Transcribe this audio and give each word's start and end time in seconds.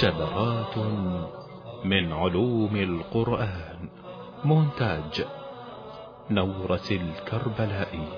شذرات 0.00 0.78
من 1.84 2.12
علوم 2.12 2.76
القرآن 2.76 3.88
مونتاج 4.44 5.24
نورة 6.30 6.88
الكربلائي 6.90 8.08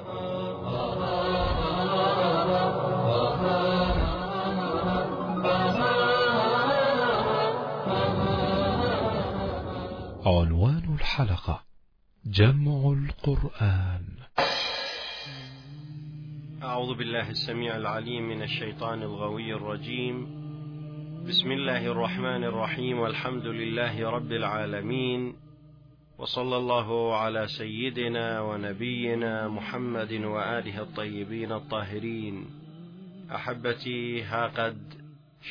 عنوان 10.26 10.94
الحلقة 10.94 11.62
جمع 12.26 12.92
القرآن. 12.92 14.06
أعوذ 16.64 16.94
بالله 16.94 17.30
السميع 17.30 17.76
العليم 17.76 18.28
من 18.28 18.42
الشيطان 18.42 19.02
الغوي 19.02 19.54
الرجيم. 19.54 20.26
بسم 21.28 21.52
الله 21.52 21.86
الرحمن 21.86 22.44
الرحيم. 22.44 22.98
والحمد 22.98 23.46
لله 23.46 24.10
رب 24.10 24.32
العالمين. 24.32 25.34
وصلى 26.18 26.56
الله 26.56 27.16
على 27.16 27.46
سيدنا 27.46 28.40
ونبينا 28.40 29.48
محمد 29.48 30.12
وآله 30.12 30.82
الطيبين 30.82 31.52
الطاهرين. 31.52 32.46
أحبتي 33.34 34.22
ها 34.22 34.46
قد 34.46 34.78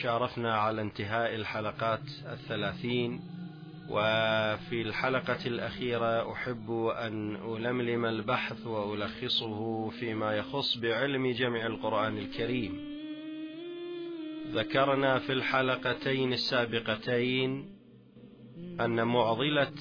شارفنا 0.01 0.55
على 0.55 0.81
انتهاء 0.81 1.35
الحلقات 1.35 2.05
الثلاثين. 2.25 3.32
وفي 3.89 4.81
الحلقة 4.81 5.45
الأخيرة 5.45 6.31
أحب 6.33 6.71
أن 6.97 7.35
ألملم 7.35 8.05
البحث 8.05 8.67
وألخصه 8.67 9.89
فيما 9.89 10.37
يخص 10.37 10.77
بعلم 10.77 11.31
جمع 11.31 11.65
القرآن 11.65 12.17
الكريم. 12.17 12.93
ذكرنا 14.51 15.19
في 15.19 15.33
الحلقتين 15.33 16.33
السابقتين 16.33 17.73
أن 18.81 19.07
معضلة 19.07 19.73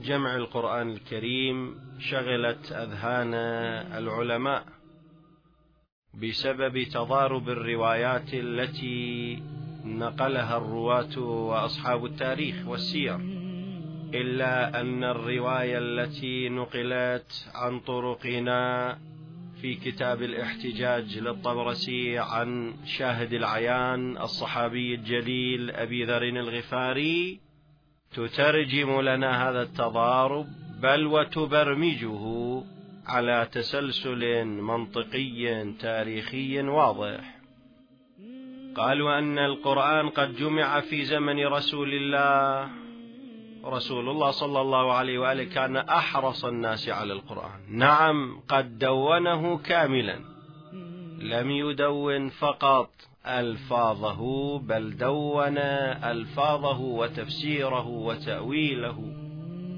جمع 0.00 0.36
القرآن 0.36 0.90
الكريم 0.90 1.76
شغلت 1.98 2.72
أذهان 2.72 3.34
العلماء 3.98 4.64
بسبب 6.22 6.82
تضارب 6.82 7.48
الروايات 7.48 8.34
التي 8.34 9.42
نقلها 9.84 10.56
الرواة 10.56 11.18
وأصحاب 11.18 12.04
التاريخ 12.04 12.56
والسير 12.66 13.16
إلا 14.14 14.80
أن 14.80 15.04
الرواية 15.04 15.78
التي 15.78 16.48
نقلت 16.48 17.50
عن 17.54 17.80
طرقنا 17.80 18.98
في 19.60 19.74
كتاب 19.74 20.22
الاحتجاج 20.22 21.18
للطبرسي 21.18 22.18
عن 22.18 22.74
شاهد 22.86 23.32
العيان 23.32 24.16
الصحابي 24.16 24.94
الجليل 24.94 25.70
أبي 25.70 26.04
ذر 26.04 26.22
الغفاري 26.22 27.40
تترجم 28.14 29.00
لنا 29.00 29.48
هذا 29.50 29.62
التضارب 29.62 30.46
بل 30.82 31.06
وتبرمجه 31.06 32.62
على 33.06 33.48
تسلسل 33.52 34.44
منطقي 34.44 35.72
تاريخي 35.80 36.60
واضح. 36.60 37.33
قالوا 38.76 39.18
أن 39.18 39.38
القرآن 39.38 40.08
قد 40.08 40.36
جمع 40.36 40.80
في 40.80 41.04
زمن 41.04 41.46
رسول 41.46 41.94
الله. 41.94 42.68
رسول 43.64 44.08
الله 44.08 44.30
صلى 44.30 44.60
الله 44.60 44.92
عليه 44.92 45.18
وآله 45.18 45.44
كان 45.44 45.76
أحرص 45.76 46.44
الناس 46.44 46.88
على 46.88 47.12
القرآن. 47.12 47.60
نعم 47.68 48.40
قد 48.48 48.78
دونه 48.78 49.58
كاملا. 49.58 50.18
لم 51.18 51.50
يدون 51.50 52.28
فقط 52.28 52.90
ألفاظه 53.26 54.58
بل 54.58 54.96
دون 54.96 55.58
ألفاظه 55.58 56.80
وتفسيره 56.80 57.86
وتأويله 57.86 58.98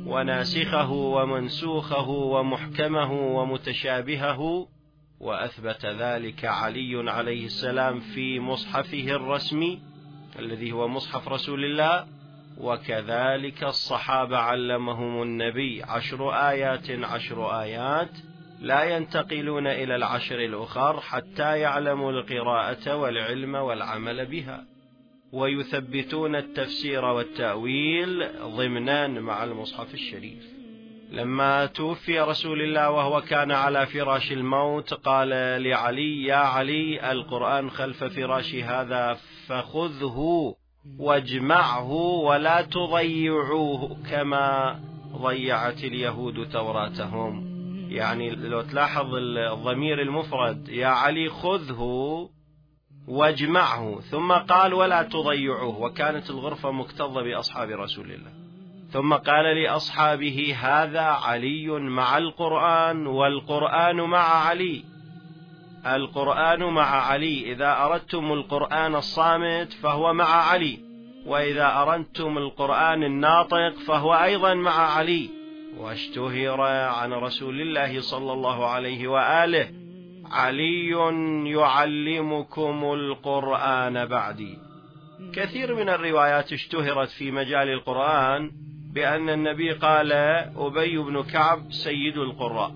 وناسخه 0.07 0.93
ومنسوخه 0.93 2.09
ومحكمه 2.09 3.13
ومتشابهه. 3.13 4.69
وأثبت 5.21 5.87
ذلك 5.87 6.45
علي 6.45 7.11
عليه 7.11 7.47
السلام 7.47 8.01
في 8.01 8.41
مصحفه 8.41 9.11
الرسمي 9.11 9.81
الذي 10.39 10.73
هو 10.73 10.89
مصحف 10.89 11.29
رسول 11.29 11.65
الله. 11.65 12.07
وكذلك 12.59 13.65
الصحابة 13.65 14.37
علمهم 14.37 15.23
النبي 15.23 15.83
عشر 15.83 16.31
آيات 16.31 16.91
عشر 16.91 17.61
آيات 17.61 18.11
لا 18.61 18.97
ينتقلون 18.97 19.67
إلى 19.67 19.97
العشر 19.97 20.45
الأخر 20.45 21.01
حتى 21.01 21.59
يعلموا 21.59 22.13
القراءة 22.13 22.97
والعلم 22.97 23.55
والعمل 23.55 24.27
بها. 24.27 24.65
ويثبتون 25.33 26.37
التفسير 26.37 27.05
والتأويل 27.05 28.29
ضمنان 28.43 29.21
مع 29.21 29.45
المصحف 29.45 29.95
الشريف. 29.95 30.56
لما 31.11 31.67
توفي 31.67 32.21
رسول 32.21 32.63
الله 32.63 32.91
وهو 32.91 33.21
كان 33.21 33.53
على 33.53 33.87
فراش 33.87 34.33
الموت 34.33 34.95
قال 34.95 35.29
لعلي 35.63 36.25
يا 36.25 36.37
علي 36.37 37.13
القرآن 37.13 37.71
خلف 37.71 38.05
فراش 38.05 38.55
هذا 38.55 39.19
فخذه 39.47 40.55
واجمعه 40.99 41.93
ولا 41.93 42.63
تضيعوه 42.63 43.97
كما 44.11 44.81
ضيعت 45.17 45.85
اليهود 45.85 46.49
توراتهم. 46.49 47.57
يعني 47.91 48.31
لو 48.31 48.63
تلاحظ 48.63 49.15
الضمير 49.15 50.03
المفرد 50.03 50.69
يا 50.69 50.87
علي 50.87 51.29
خذه 51.29 51.83
واجمعه. 53.09 54.01
ثم 54.01 54.33
قال 54.33 54.75
ولا 54.75 55.03
تضيعوه. 55.03 55.81
وكانت 55.81 56.31
الغرفة 56.31 56.71
مكتظة 56.71 57.23
بأصحاب 57.23 57.69
رسول 57.69 58.13
الله. 58.13 58.46
ثم 58.97 59.15
قال 59.15 59.45
لأصحابه 59.63 60.57
هذا 60.61 61.01
علي 61.01 61.69
مع 61.69 62.19
القرآن 62.19 63.07
والقرآن 63.07 63.97
مع 63.97 64.47
علي. 64.47 64.85
القرآن 65.87 66.63
مع 66.63 67.07
علي 67.11 67.53
إذا 67.53 67.85
أردتم 67.85 68.33
القرآن 68.33 68.95
الصامت 68.95 69.73
فهو 69.73 70.13
مع 70.13 70.25
علي 70.25 70.79
وإذا 71.27 71.83
أردتم 71.83 72.39
القرآن 72.39 73.03
الناطق 73.03 73.75
فهو 73.87 74.15
أيضا 74.15 74.55
مع 74.55 74.97
علي. 74.97 75.31
واشتهر 75.79 76.61
عن 76.61 77.13
رسول 77.13 77.61
الله 77.61 78.01
صلى 78.01 78.33
الله 78.33 78.67
عليه 78.67 79.09
وآله 79.09 79.71
علي 80.31 80.91
يعلمكم 81.51 82.93
القرآن 82.93 84.07
بعدي. 84.07 84.59
كثير 85.35 85.75
من 85.75 85.89
الروايات 85.89 86.53
اشتهرت 86.53 87.09
في 87.09 87.31
مجال 87.31 87.69
القرآن 87.69 88.67
بأن 88.97 89.31
النبي 89.31 89.73
قال 89.73 90.13
أبي 90.57 90.99
بن 90.99 91.23
كعب 91.23 91.73
سيد 91.73 92.17
القراء 92.19 92.75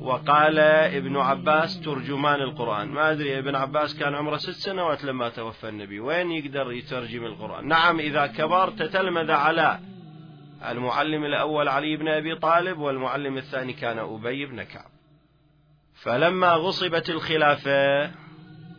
وقال 0.00 0.58
ابن 0.58 1.16
عباس 1.16 1.80
ترجمان 1.80 2.40
القرآن. 2.40 2.88
ما 2.88 3.10
أدري 3.10 3.38
ابن 3.38 3.54
عباس 3.54 3.98
كان 3.98 4.14
عمره 4.14 4.36
ست 4.36 4.50
سنوات 4.50 5.04
لما 5.04 5.28
توفى 5.28 5.68
النبي. 5.68 6.00
وين 6.00 6.30
يقدر 6.30 6.72
يترجم 6.72 7.24
القرآن؟ 7.24 7.68
نعم 7.68 8.00
إذا 8.00 8.26
كبر 8.26 8.70
تتلمذ 8.70 9.30
على 9.30 9.78
المعلم 10.68 11.24
الأول 11.24 11.68
علي 11.68 11.96
بن 11.96 12.08
أبي 12.08 12.34
طالب 12.34 12.78
والمعلم 12.78 13.36
الثاني 13.36 13.72
كان 13.72 13.98
أبي 13.98 14.46
بن 14.46 14.62
كعب. 14.62 14.90
فلما 15.94 16.52
غصبت 16.52 17.10
الخلافة 17.10 18.10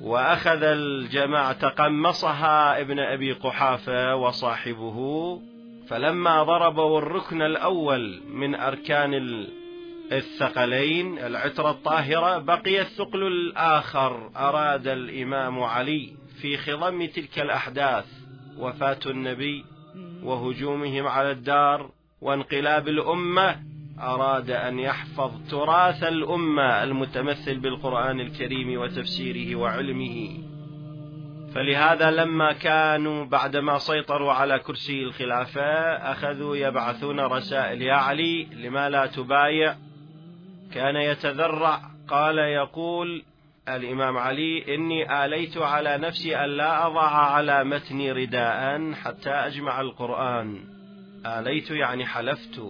وأخذ 0.01 0.63
الجماعة 0.63 1.53
تقمصها 1.53 2.81
ابن 2.81 3.00
أبي 3.00 3.31
قحافة 3.31 4.15
وصاحبه 4.15 5.39
فلما 5.89 6.44
ضربوا 6.44 7.00
الركن 7.00 7.41
الأول 7.41 8.21
من 8.33 8.56
أركان 8.56 9.45
الثقلين 10.12 11.18
العترة 11.18 11.71
الطاهرة 11.71 12.38
بقي 12.38 12.81
الثقل 12.81 13.24
الآخر. 13.27 14.30
أراد 14.38 14.88
الإمام 14.88 15.63
علي 15.63 16.09
في 16.41 16.57
خضم 16.57 17.06
تلك 17.06 17.39
الأحداث 17.39 18.06
وفاة 18.57 19.00
النبي 19.06 19.65
وهجومهم 20.24 21.07
على 21.07 21.31
الدار 21.31 21.89
وانقلاب 22.21 22.88
الأمة 22.88 23.59
أراد 24.00 24.51
أن 24.51 24.80
يحفظ 24.80 25.31
تراث 25.50 26.03
الأمة 26.03 26.83
المتمثل 26.83 27.59
بالقرآن 27.59 28.19
الكريم 28.19 28.81
وتفسيره 28.81 29.56
وعلمه. 29.56 30.48
فلهذا 31.55 32.11
لما 32.11 32.53
كانوا 32.53 33.25
بعدما 33.25 33.77
سيطروا 33.77 34.33
على 34.33 34.59
كرسي 34.59 35.03
الخلافة 35.03 35.61
أخذوا 36.11 36.55
يبعثون 36.55 37.19
رسائل 37.19 37.81
يا 37.81 37.93
علي 37.93 38.43
لما 38.43 38.89
لا 38.89 39.05
تبايع؟ 39.05 39.75
كان 40.73 40.95
يتذرع 40.95 41.81
قال 42.07 42.37
يقول 42.37 43.23
الإمام 43.69 44.17
علي 44.17 44.75
إني 44.75 45.25
آليت 45.25 45.57
على 45.57 45.97
نفسي 45.97 46.37
أن 46.37 46.49
لا 46.49 46.87
أضع 46.87 47.09
على 47.09 47.63
متني 47.63 48.11
رداء 48.11 48.93
حتى 48.93 49.29
أجمع 49.29 49.81
القرآن. 49.81 50.59
آليت 51.25 51.71
يعني 51.71 52.05
حلفت. 52.05 52.61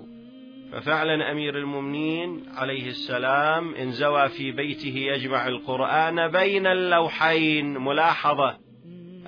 ففعلا 0.71 1.31
أمير 1.31 1.57
المؤمنين 1.57 2.43
عليه 2.55 2.87
السلام 2.87 3.75
انزوى 3.75 4.29
في 4.29 4.51
بيته 4.51 4.95
يجمع 4.95 5.47
القرآن 5.47 6.27
بين 6.27 6.67
اللوحين 6.67 7.77
ملاحظة. 7.77 8.68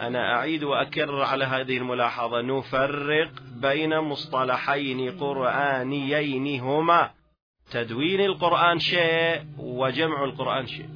أنا 0.01 0.35
أعيد 0.35 0.63
وأكرر 0.63 1.23
على 1.23 1.45
هذه 1.45 1.77
الملاحظة. 1.77 2.41
نفرق 2.41 3.31
بين 3.61 3.99
مصطلحين 3.99 5.11
قرآنيين 5.11 6.61
هما 6.61 7.11
تدوين 7.71 8.21
القرآن 8.21 8.79
شيء 8.79 9.41
وجمع 9.57 10.23
القرآن 10.23 10.67
شيء. 10.67 10.89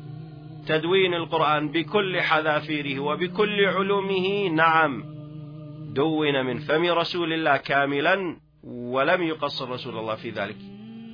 تدوين 0.67 1.13
القرآن 1.13 1.69
بكل 1.71 2.21
حذافيره 2.21 2.99
وبكل 2.99 3.65
علومه 3.65 4.47
نعم. 4.47 5.03
دون 5.93 6.45
من 6.45 6.57
فم 6.57 6.85
رسول 6.85 7.33
الله 7.33 7.57
كاملا 7.57 8.37
ولم 8.63 9.23
يقصر 9.23 9.69
رسول 9.69 9.97
الله 9.97 10.15
في 10.15 10.29
ذلك. 10.29 10.57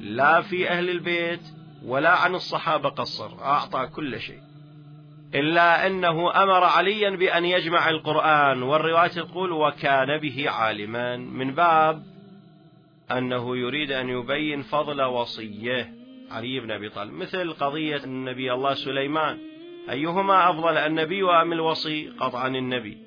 لا 0.02 0.42
في 0.42 0.70
أهل 0.70 0.90
البيت 0.90 1.42
ولا 1.86 2.10
عن 2.10 2.36
الصحابة 2.36 2.90
قصر. 2.90 3.44
أعطى 3.44 3.88
كل 3.96 4.20
شيء. 4.20 4.51
إلا 5.36 5.88
أنه 5.88 6.44
أمر 6.44 6.64
عليا 6.64 7.10
بأن 7.10 7.46
يجمع 7.46 7.90
القرآن 7.90 8.64
والرواية 8.64 9.08
تقول 9.08 9.52
وكان 9.52 10.18
به 10.18 10.50
عالما. 10.50 11.18
من 11.18 11.52
باب 11.52 12.04
أنه 13.12 13.58
يريد 13.58 13.92
أن 13.92 14.10
يبين 14.10 14.62
فضل 14.62 15.02
وصية 15.02 15.94
علي 16.32 16.60
بن 16.60 16.72
أبي 16.72 16.90
طالب. 16.90 17.14
مثل 17.14 17.54
قضية 17.54 18.04
النبي 18.04 18.54
الله 18.54 18.74
سليمان 18.74 19.38
أيهما 19.90 20.50
أفضل 20.50 20.78
النبي 20.78 21.24
أم 21.24 21.54
الوصي؟ 21.54 22.10
قطعا 22.20 22.48
النبي. 22.48 22.98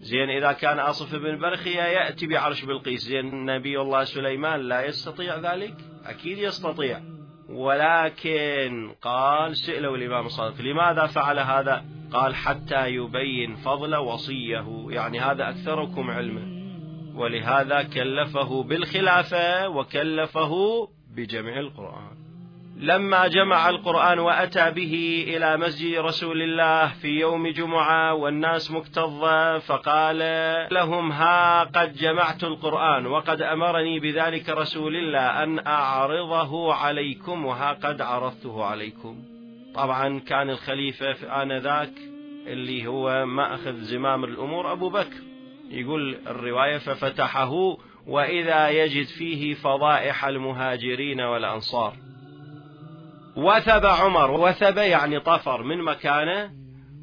زين 0.00 0.30
إذا 0.30 0.52
كان 0.52 0.78
أصف 0.78 1.14
بن 1.14 1.38
برخية 1.38 1.82
يأتي 1.82 2.26
بعرش 2.26 2.64
بلقيس. 2.64 3.00
زين 3.00 3.44
نبي 3.44 3.80
الله 3.80 4.04
سليمان 4.04 4.60
لا 4.60 4.86
يستطيع 4.86 5.36
ذلك؟ 5.36 5.74
أكيد 6.06 6.38
يستطيع. 6.38 7.17
ولكن 7.48 8.94
قال 9.02 9.56
سئلوا 9.56 9.96
الإمام 9.96 10.26
الصادق 10.26 10.60
لماذا 10.60 11.06
فعل 11.06 11.38
هذا؟ 11.38 11.84
قال 12.12 12.34
حتى 12.34 12.88
يبين 12.88 13.56
فضل 13.56 13.96
وصية 13.96 14.86
يعني 14.90 15.20
هذا 15.20 15.48
أكثركم 15.48 16.10
علما 16.10 16.58
ولهذا 17.14 17.82
كلفه 17.82 18.62
بالخلافة 18.62 19.68
وكلفه 19.68 20.52
بجمع 21.16 21.58
القرآن. 21.58 22.07
لما 22.80 23.28
جمع 23.28 23.68
القرآن 23.68 24.18
وأتى 24.18 24.70
به 24.70 25.24
إلى 25.28 25.56
مسجد 25.56 25.98
رسول 25.98 26.42
الله 26.42 26.86
في 26.86 27.08
يوم 27.08 27.48
جمعة 27.48 28.14
والناس 28.14 28.70
مكتظة 28.70 29.58
فقال 29.58 30.18
لهم 30.72 31.12
ها 31.12 31.64
قد 31.64 31.96
جمعت 31.96 32.44
القرآن 32.44 33.06
وقد 33.06 33.42
أمرني 33.42 34.00
بذلك 34.00 34.48
رسول 34.48 34.96
الله 34.96 35.42
أن 35.42 35.66
أعرضه 35.66 36.74
عليكم 36.74 37.44
وها 37.44 37.72
قد 37.72 38.00
عرضته 38.00 38.64
عليكم. 38.64 39.16
طبعا 39.74 40.18
كان 40.18 40.50
الخليفة 40.50 41.42
آنذاك 41.42 41.92
اللي 42.46 42.86
هو 42.86 43.26
ما 43.26 43.54
أخذ 43.54 43.74
زمام 43.74 44.24
الأمور 44.24 44.72
أبو 44.72 44.88
بكر. 44.88 45.22
يقول 45.70 46.18
الرواية 46.26 46.78
ففتحه 46.78 47.76
وإذا 48.06 48.68
يجد 48.68 49.06
فيه 49.06 49.54
فضائح 49.54 50.24
المهاجرين 50.24 51.20
والأنصار. 51.20 52.07
وثب 53.38 53.86
عمر 53.86 54.30
وثب 54.30 54.76
يعني 54.76 55.20
طفر 55.20 55.62
من 55.62 55.82
مكانه 55.82 56.50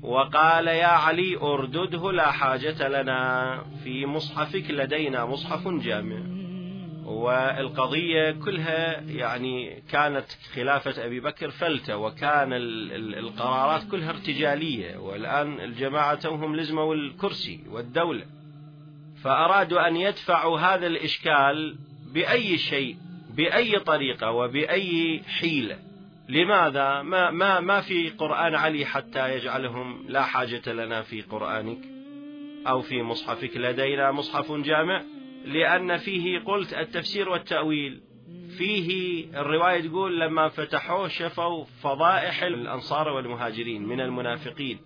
وقال 0.01 0.67
يا 0.67 0.87
علي 0.87 1.37
أردده 1.37 2.11
لا 2.11 2.31
حاجة 2.31 2.87
لنا. 2.87 3.63
في 3.83 4.05
مصحفك 4.05 4.71
لدينا 4.71 5.25
مصحف 5.25 5.67
جامع. 5.67 6.19
والقضية 7.05 8.31
كلها 8.31 9.01
يعني 9.01 9.83
كانت 9.91 10.25
خلافة 10.55 11.05
أبي 11.05 11.19
بكر 11.19 11.51
فلتة 11.51 11.97
وكان 11.97 12.49
القرارات 12.53 13.83
كلها 13.91 14.09
ارتجالية. 14.09 14.97
والآن 14.97 15.59
الجماعة 15.59 16.15
توهم 16.15 16.55
لزموا 16.55 16.95
الكرسي 16.95 17.63
والدولة. 17.69 18.25
فأرادوا 19.23 19.87
أن 19.87 19.95
يدفعوا 19.95 20.59
هذا 20.59 20.87
الإشكال 20.87 21.75
بأي 22.13 22.57
شيء 22.57 22.97
بأي 23.29 23.79
طريقة 23.79 24.31
وبأي 24.31 25.21
حيلة. 25.39 25.94
لماذا؟ 26.30 27.01
ما 27.01 27.31
ما 27.31 27.60
ما 27.60 27.81
في 27.81 28.10
قرآن 28.10 28.56
علي 28.56 28.86
حتى 28.86 29.36
يجعلهم 29.36 30.06
لا 30.07 30.22
حاجة 30.22 30.74
لنا 30.74 31.01
في 31.01 31.22
قرآنك؟ 31.22 31.77
أو 32.68 32.81
في 32.81 33.01
مصحفك 33.01 33.57
لدينا 33.57 34.12
مصحف 34.12 34.51
جامع؟ 34.51 35.04
لأن 35.45 35.98
فيه 35.98 36.39
قلت 36.39 36.74
التفسير 36.74 37.30
والتأويل. 37.30 38.01
فيه 38.57 39.25
الرواية 39.39 39.88
تقول 39.88 40.19
لما 40.19 40.50
فتحوه 40.50 41.07
شفوا 41.07 41.66
فضائح 41.83 42.44
الأنصار 42.44 43.10
والمهاجرين 43.10 43.83
من 43.83 44.01
المنافقين. 44.01 44.80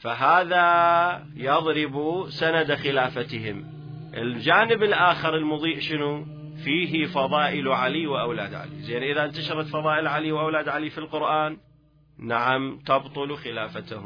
فهذا 0.00 1.26
يضرب 1.36 2.26
سند 2.28 2.74
خلافتهم. 2.74 3.66
الجانب 4.14 4.82
الآخر 4.82 5.36
المضيء 5.36 5.80
شنو؟ 5.80 6.37
فيه 6.68 7.06
فضائل 7.06 7.68
علي 7.68 8.06
وأولاد 8.06 8.54
علي. 8.54 8.76
زين 8.76 9.02
إذا 9.02 9.24
انتشرت 9.24 9.66
فضائل 9.66 10.06
علي 10.06 10.32
وأولاد 10.32 10.68
علي 10.68 10.90
في 10.90 10.98
القرآن 10.98 11.56
نعم 12.18 12.78
تبطل 12.86 13.36
خلافته. 13.36 14.04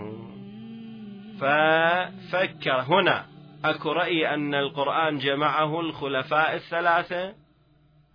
ففكر 1.41 2.81
هنا 2.81 3.27
أكو 3.65 3.93
رأي 3.93 4.35
أن 4.35 4.55
القرآن 4.55 5.19
جمعه 5.19 5.81
الخلفاء 5.81 6.55
الثلاثة 6.55 7.35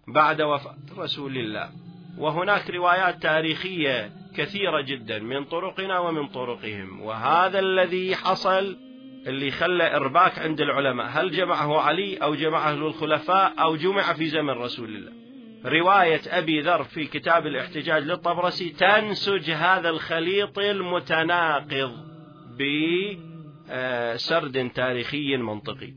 بعد 0.07 0.41
وفاة 0.41 0.77
رسول 0.97 1.37
الله. 1.37 1.69
وهناك 2.17 2.69
روايات 2.69 3.23
تاريخية 3.23 4.11
كثيرة 4.35 4.81
جدا 4.81 5.19
من 5.19 5.43
طرقنا 5.43 5.99
ومن 5.99 6.27
طرقهم. 6.27 7.01
وهذا 7.01 7.59
الذي 7.59 8.15
حصل 8.15 8.77
اللي 9.27 9.51
خلى 9.51 9.95
إرباك 9.95 10.39
عند 10.39 10.61
العلماء. 10.61 11.07
هل 11.09 11.31
جمعه 11.31 11.81
علي 11.81 12.17
أو 12.17 12.35
جمعه 12.35 12.73
الخلفاء 12.73 13.53
أو 13.59 13.75
جمع 13.75 14.13
في 14.13 14.25
زمن 14.25 14.49
رسول 14.49 14.95
الله؟ 14.95 15.11
رواية 15.65 16.21
أبي 16.27 16.61
ذر 16.61 16.83
في 16.83 17.05
كتاب 17.05 17.47
الاحتجاج 17.47 18.03
للطبرسي 18.03 18.69
تنسج 18.69 19.51
هذا 19.51 19.89
الخليط 19.89 20.59
المتناقض 20.59 21.91
بسرد 24.15 24.69
تاريخي 24.75 25.37
منطقي. 25.37 25.93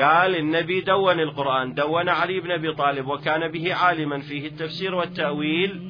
قال 0.00 0.36
النبي 0.36 0.80
دون 0.80 1.20
القرآن 1.20 1.74
دون 1.74 2.08
علي 2.08 2.40
بن 2.40 2.50
أبي 2.50 2.72
طالب 2.72 3.06
وكان 3.06 3.52
به 3.52 3.74
عالما 3.74 4.20
فيه 4.20 4.46
التفسير 4.46 4.94
والتأويل 4.94 5.80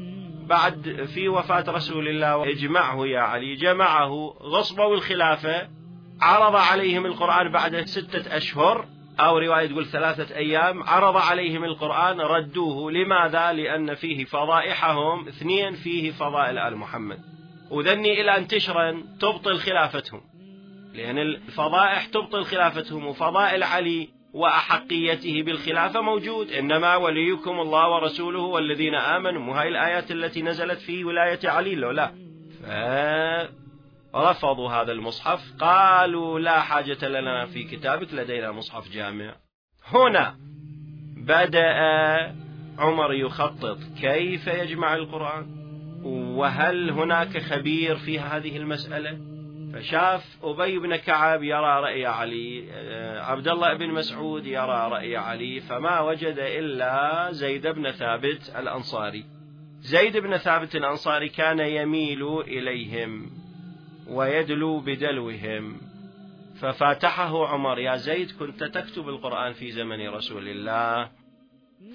بعد 0.49 1.09
في 1.14 1.28
وفاة 1.28 1.64
رسول 1.68 2.09
الله. 2.09 2.50
اجمعه 2.50 3.06
يا 3.06 3.21
علي 3.21 3.54
جمعه 3.54 4.35
غصبوا 4.42 4.94
الخلافة. 4.94 5.82
عرض 6.21 6.57
عليهم 6.57 7.07
القرآن 7.07 7.52
بعد 7.52 7.81
ستة 7.81 8.37
أشهر 8.37 8.87
أو 9.21 9.38
رواية 9.38 9.66
تقول 9.66 9.87
ثلاثة 9.87 10.37
أيام 10.37 10.83
عرض 10.83 11.16
عليهم 11.16 11.64
القرآن 11.64 12.21
ردوه. 12.21 12.92
لماذا؟ 12.92 13.52
لأن 13.52 13.95
فيه 13.95 14.25
فضائحهم 14.25 15.28
اثنين 15.28 15.73
فيه 15.73 16.11
فضائل 16.11 16.59
آل 16.59 16.76
محمد. 16.76 17.19
وذني 17.71 18.21
إلى 18.21 18.37
أن 18.37 18.49
تشرن 18.49 19.04
تبطل 19.21 19.59
خلافتهم. 19.59 20.21
لأن 20.95 21.19
الفضائح 21.19 22.07
تبطل 22.07 22.45
خلافتهم 22.45 23.07
وفضائل 23.07 23.62
علي 23.62 24.09
وأحقيته 24.33 25.42
بالخلافة 25.42 26.00
موجود. 26.00 26.50
إنما 26.50 26.97
وليكم 26.97 27.61
الله 27.61 27.88
ورسوله 27.88 28.40
والذين 28.40 28.95
آمنوا. 28.95 29.54
وهي 29.54 29.69
الآيات 29.69 30.11
التي 30.11 30.42
نزلت 30.42 30.78
في 30.78 31.04
ولاية 31.04 31.40
علي 31.45 31.75
لو 31.75 31.90
لا؟ 31.90 32.12
رفضوا 34.14 34.71
هذا 34.71 34.92
المصحف 34.92 35.40
قالوا 35.61 36.40
لا 36.40 36.61
حاجة 36.61 37.09
لنا 37.09 37.47
في 37.47 37.64
كتابك 37.64 38.14
لدينا 38.14 38.52
مصحف 38.52 38.88
جامع. 38.88 39.35
هنا 39.87 40.37
بدأ 41.16 41.73
عمر 42.78 43.12
يخطط 43.12 43.78
كيف 44.00 44.47
يجمع 44.47 44.95
القرآن 44.95 45.47
وهل 46.37 46.90
هناك 46.90 47.38
خبير 47.38 47.97
في 47.97 48.19
هذه 48.21 48.57
المسألة؟ 48.57 49.19
فشاف 49.75 50.38
أبي 50.42 50.78
بن 50.78 50.97
كعب 50.97 51.42
يرى 51.42 51.81
رأي 51.81 52.07
علي 52.07 52.73
عبد 53.21 53.49
الله 53.49 53.75
بن 53.75 53.90
مسعود 53.90 54.47
يرى 54.47 54.88
رأي 54.92 55.16
علي 55.16 55.61
فما 55.61 56.00
وجد 56.00 56.38
إلا 56.38 57.28
زيد 57.33 57.66
بن 57.66 57.90
ثابت 57.90 58.52
الأنصاري. 58.57 59.25
زيد 59.81 60.16
بن 60.16 60.37
ثابت 60.37 60.76
الأنصاري 60.76 61.28
كان 61.28 61.59
يميل 61.59 62.38
إليهم. 62.40 63.41
ويدلو 64.09 64.80
بدلوهم 64.80 65.80
ففاتحه 66.61 67.47
عمر 67.49 67.78
يا 67.78 67.97
زيد 67.97 68.30
كنت 68.38 68.64
تكتب 68.64 69.09
القرآن 69.09 69.52
في 69.52 69.71
زمن 69.71 70.09
رسول 70.09 70.49
الله. 70.49 71.11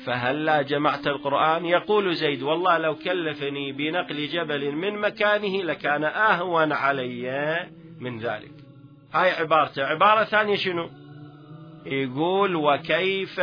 فهلا 0.05 0.61
جمعت 0.61 1.07
القرآن؟ 1.07 1.65
يقول 1.65 2.15
زيد 2.15 2.43
والله 2.43 2.77
لو 2.77 2.95
كلفني 2.95 3.71
بنقل 3.71 4.27
جبل 4.27 4.71
من 4.71 4.99
مكانه 4.99 5.63
لكان 5.63 6.03
أهون 6.03 6.71
علي 6.71 7.69
من 7.99 8.19
ذلك. 8.19 8.51
هاي 9.13 9.31
عبارته. 9.31 9.83
عبارة 9.83 10.23
ثانية 10.23 10.55
شنو؟ 10.55 10.89
يقول 11.85 12.55
وكيف 12.55 13.39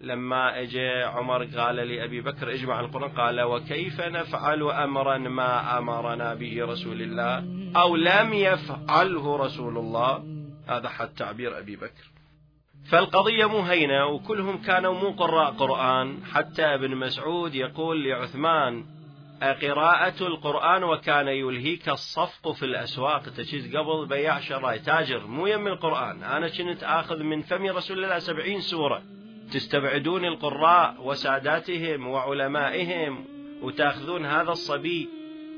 لما 0.00 0.62
اجى 0.62 1.02
عمر 1.02 1.44
قال 1.44 1.76
لأبي 1.76 2.20
بكر 2.20 2.52
اجمع 2.52 2.80
القرآن 2.80 3.10
قال 3.10 3.40
وكيف 3.40 4.00
نفعل 4.00 4.62
أمرا 4.62 5.18
ما 5.18 5.78
أمرنا 5.78 6.34
به 6.34 6.66
رسول 6.66 7.02
الله 7.02 7.44
أو 7.76 7.96
لم 7.96 8.32
يفعله 8.32 9.36
رسول 9.36 9.78
الله؟ 9.78 10.24
هذا 10.68 10.88
حد 10.88 11.08
تعبير 11.08 11.58
أبي 11.58 11.76
بكر. 11.76 12.10
فالقضية 12.90 13.46
مو 13.46 13.60
هينة 13.60 14.06
وكلهم 14.06 14.58
كانوا 14.62 14.94
مو 14.94 15.10
قراء 15.10 15.50
قرآن. 15.50 16.24
حتى 16.24 16.62
ابن 16.62 16.96
مسعود 16.96 17.54
يقول 17.54 18.08
لعثمان 18.08 18.84
قراءة 19.42 20.26
القرآن 20.26 20.84
وكان 20.84 21.28
يلهيك 21.28 21.88
الصفق 21.88 22.52
في 22.52 22.64
الأسواق. 22.64 23.22
تجد 23.22 23.76
قبل 23.76 24.06
بياع 24.06 24.40
شراي 24.40 24.78
تاجر 24.78 25.26
مو 25.26 25.46
يم 25.46 25.66
القرآن. 25.66 26.22
أنا 26.22 26.48
كنت 26.48 26.82
آخذ 26.82 27.22
من 27.22 27.42
فم 27.42 27.66
رسول 27.66 28.04
الله 28.04 28.18
سبعين 28.18 28.60
سورة. 28.60 29.02
تستبعدون 29.52 30.24
القراء 30.24 30.96
وساداتهم 31.00 32.06
وعلمائهم 32.06 33.24
وتاخذون 33.62 34.26
هذا 34.26 34.50
الصبي. 34.50 35.08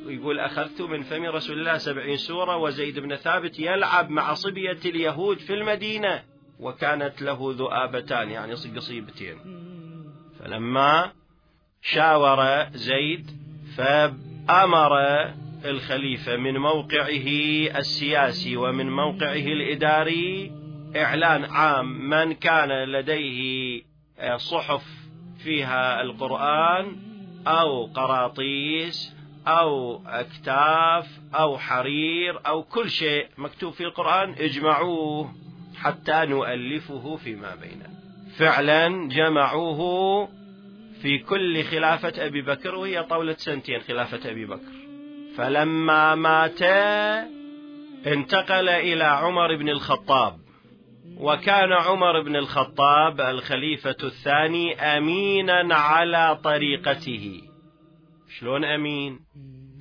يقول 0.06 0.40
أخذت 0.40 0.80
من 0.80 1.02
فم 1.02 1.24
رسول 1.24 1.58
الله 1.58 1.78
سبعين 1.78 2.16
سورة 2.16 2.56
وزيد 2.56 2.98
بن 2.98 3.16
ثابت 3.16 3.58
يلعب 3.58 4.10
مع 4.10 4.34
صبية 4.34 4.78
اليهود 4.84 5.38
في 5.38 5.54
المدينة 5.54 6.22
وكانت 6.60 7.22
له 7.22 7.54
ذؤابتان 7.56 8.30
يعني 8.30 8.52
قصيبتين. 8.52 9.36
فلما 10.38 11.12
شاور 11.82 12.70
زيد 12.72 13.30
فأمر 13.76 14.98
الخليفة 15.64 16.36
من 16.36 16.56
موقعه 16.58 17.28
السياسي 17.78 18.56
ومن 18.56 18.90
موقعه 18.90 19.46
الإداري 19.46 20.59
إعلان 20.96 21.44
عام 21.44 22.08
من 22.08 22.32
كان 22.32 22.68
لديه 22.68 23.82
صحف 24.36 24.84
فيها 25.44 26.02
القرآن 26.02 26.96
أو 27.46 27.86
قراطيس 27.86 29.14
أو 29.46 30.02
أكتاف 30.06 31.08
أو 31.34 31.58
حرير 31.58 32.40
أو 32.46 32.62
كل 32.62 32.90
شيء 32.90 33.26
مكتوب 33.38 33.72
في 33.72 33.84
القرآن 33.84 34.34
اجمعوه 34.38 35.34
حتى 35.76 36.26
نؤلفه 36.26 37.16
فيما 37.16 37.54
بيننا. 37.54 37.90
فعلا 38.36 39.08
جمعوه 39.08 40.28
في 41.02 41.18
كل 41.18 41.64
خلافة 41.64 42.26
أبي 42.26 42.42
بكر 42.42 42.74
وهي 42.74 43.02
طولة 43.02 43.34
سنتين 43.38 43.80
خلافة 43.80 44.30
أبي 44.30 44.46
بكر. 44.46 44.72
فلما 45.36 46.14
مات 46.14 46.62
انتقل 48.06 48.68
إلى 48.68 49.04
عمر 49.04 49.56
بن 49.56 49.68
الخطاب. 49.68 50.49
وكان 51.16 51.72
عمر 51.72 52.20
بن 52.22 52.36
الخطاب 52.36 53.20
الخليفة 53.20 53.96
الثاني 54.02 54.80
أمينا 54.80 55.74
على 55.74 56.38
طريقته. 56.44 57.40
شلون 58.38 58.64
أمين؟ 58.64 59.20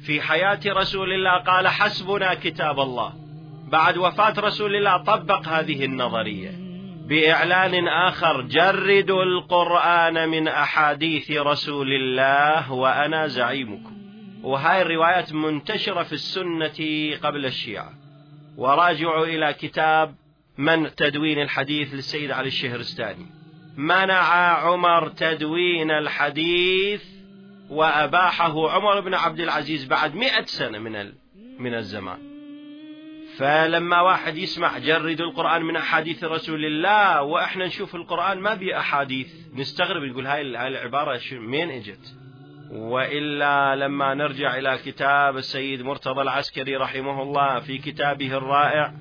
في 0.06 0.22
حياة 0.22 0.60
رسول 0.68 1.14
الله 1.14 1.38
قال 1.38 1.68
حسبنا 1.68 2.34
كتاب 2.34 2.80
الله. 2.80 3.14
بعد 3.72 3.98
وفاة 3.98 4.34
رسول 4.40 4.76
الله 4.76 4.98
طبق 4.98 5.48
هذه 5.48 5.86
النظرية 5.86 6.52
بإعلان 7.08 7.88
آخر 7.88 8.42
جردوا 8.42 9.24
القرآن 9.24 10.30
من 10.30 10.48
أحاديث 10.48 11.32
رسول 11.32 11.94
الله 11.94 12.72
وأنا 12.72 13.28
زعيمكم. 13.28 13.98
وهاي 14.44 14.82
الروايات 14.82 15.34
منتشرة 15.34 16.04
في 16.04 16.14
السنة 16.14 17.18
قبل 17.24 17.46
الشيعة. 17.46 17.90
وراجعوا 18.58 19.26
إلى 19.26 19.54
كتاب 19.54 20.16
من 20.60 20.96
تدوين 20.96 21.42
الحديث 21.42 21.94
للسيد 21.94 22.32
علي 22.32 22.48
الشهرستاني 22.48 23.26
منع 23.78 24.24
عمر 24.58 25.10
تدوين 25.10 25.92
الحديث 25.92 27.04
وأباحه 27.70 28.70
عمر 28.72 29.00
بن 29.00 29.14
عبد 29.14 29.40
العزيز 29.40 29.86
بعد 29.86 30.16
مئة 30.16 30.46
سنة 30.46 30.80
من 30.80 31.12
من 31.60 31.74
الزمان. 31.74 32.18
فلما 33.38 34.02
واحد 34.02 34.38
يسمع 34.38 34.78
جرد 34.78 35.22
القرآن 35.22 35.62
من 35.62 35.76
أحاديث 35.76 36.24
رسول 36.24 36.66
الله 36.66 37.22
وإحنا 37.22 37.66
نشوف 37.66 37.96
القرآن 37.96 38.40
ما 38.40 38.54
بي 38.54 38.78
أحاديث 38.78 39.28
نستغرب 39.56 40.04
نقول 40.04 40.28
هاي 40.28 40.42
العبارة 40.42 41.22
من 41.32 41.72
إجت؟ 41.72 42.16
وإلا 42.72 43.76
لما 43.76 44.14
نرجع 44.14 44.58
إلى 44.58 44.80
كتاب 44.86 45.38
السيد 45.38 45.82
مرتضى 45.82 46.22
العسكري 46.22 46.76
رحمه 46.76 47.22
الله 47.22 47.60
في 47.60 47.78
كتابه 47.78 48.38
الرائع 48.38 48.94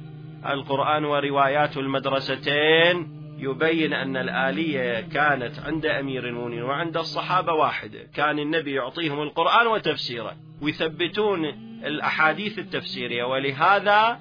القرآن 0.47 1.05
وروايات 1.05 1.77
المدرستين 1.77 3.19
يبين 3.39 3.93
أن 3.93 4.17
الآلية 4.17 5.01
كانت 5.01 5.59
عند 5.59 5.87
أمير 5.87 6.29
المؤمنين 6.29 6.63
وعند 6.63 6.97
الصحابة 6.97 7.53
واحدة 7.53 7.99
كان 8.15 8.39
النبي 8.39 8.75
يعطيهم 8.75 9.23
القرآن 9.23 9.67
وتفسيره 9.67 10.37
ويثبتون 10.63 11.45
الأحاديث 11.85 12.59
التفسيرية. 12.59 13.25
ولهذا 13.25 14.21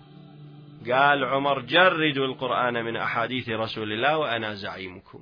قال 0.92 1.24
عمر 1.24 1.60
جردوا 1.60 2.26
القرآن 2.26 2.86
من 2.86 2.96
أحاديث 2.96 3.50
رسول 3.50 3.92
الله 3.94 4.18
وأنا 4.18 4.54
زعيمكم. 4.54 5.20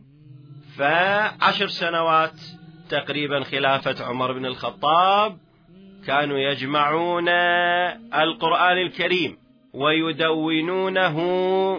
فعشر 0.78 1.68
سنوات 1.68 2.42
تقريبا 2.90 3.44
خلافة 3.44 4.06
عمر 4.06 4.32
بن 4.32 4.46
الخطاب 4.46 5.38
كانوا 6.08 6.38
يجمعون 6.38 7.30
القرآن 8.14 8.78
الكريم. 8.78 9.45
ويدونونه 9.76 11.20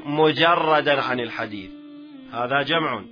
مجردا 0.06 1.02
عن 1.02 1.20
الحديث. 1.20 1.70
هذا 2.32 2.62
جمع. 2.62 3.04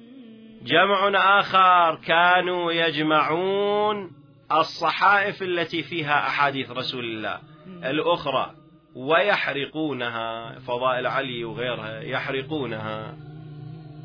جمع 0.62 1.10
آخر 1.40 2.00
كانوا 2.06 2.72
يجمعون 2.72 4.10
الصحائف 4.52 5.42
التي 5.42 5.82
فيها 5.82 6.26
أحاديث 6.26 6.70
رسول 6.70 7.04
الله. 7.04 7.38
الأخرى 7.84 8.50
ويحرقونها 8.94 10.58
فضائل 10.58 11.06
علي 11.06 11.44
وغيرها 11.44 12.00
يحرقونها. 12.00 13.14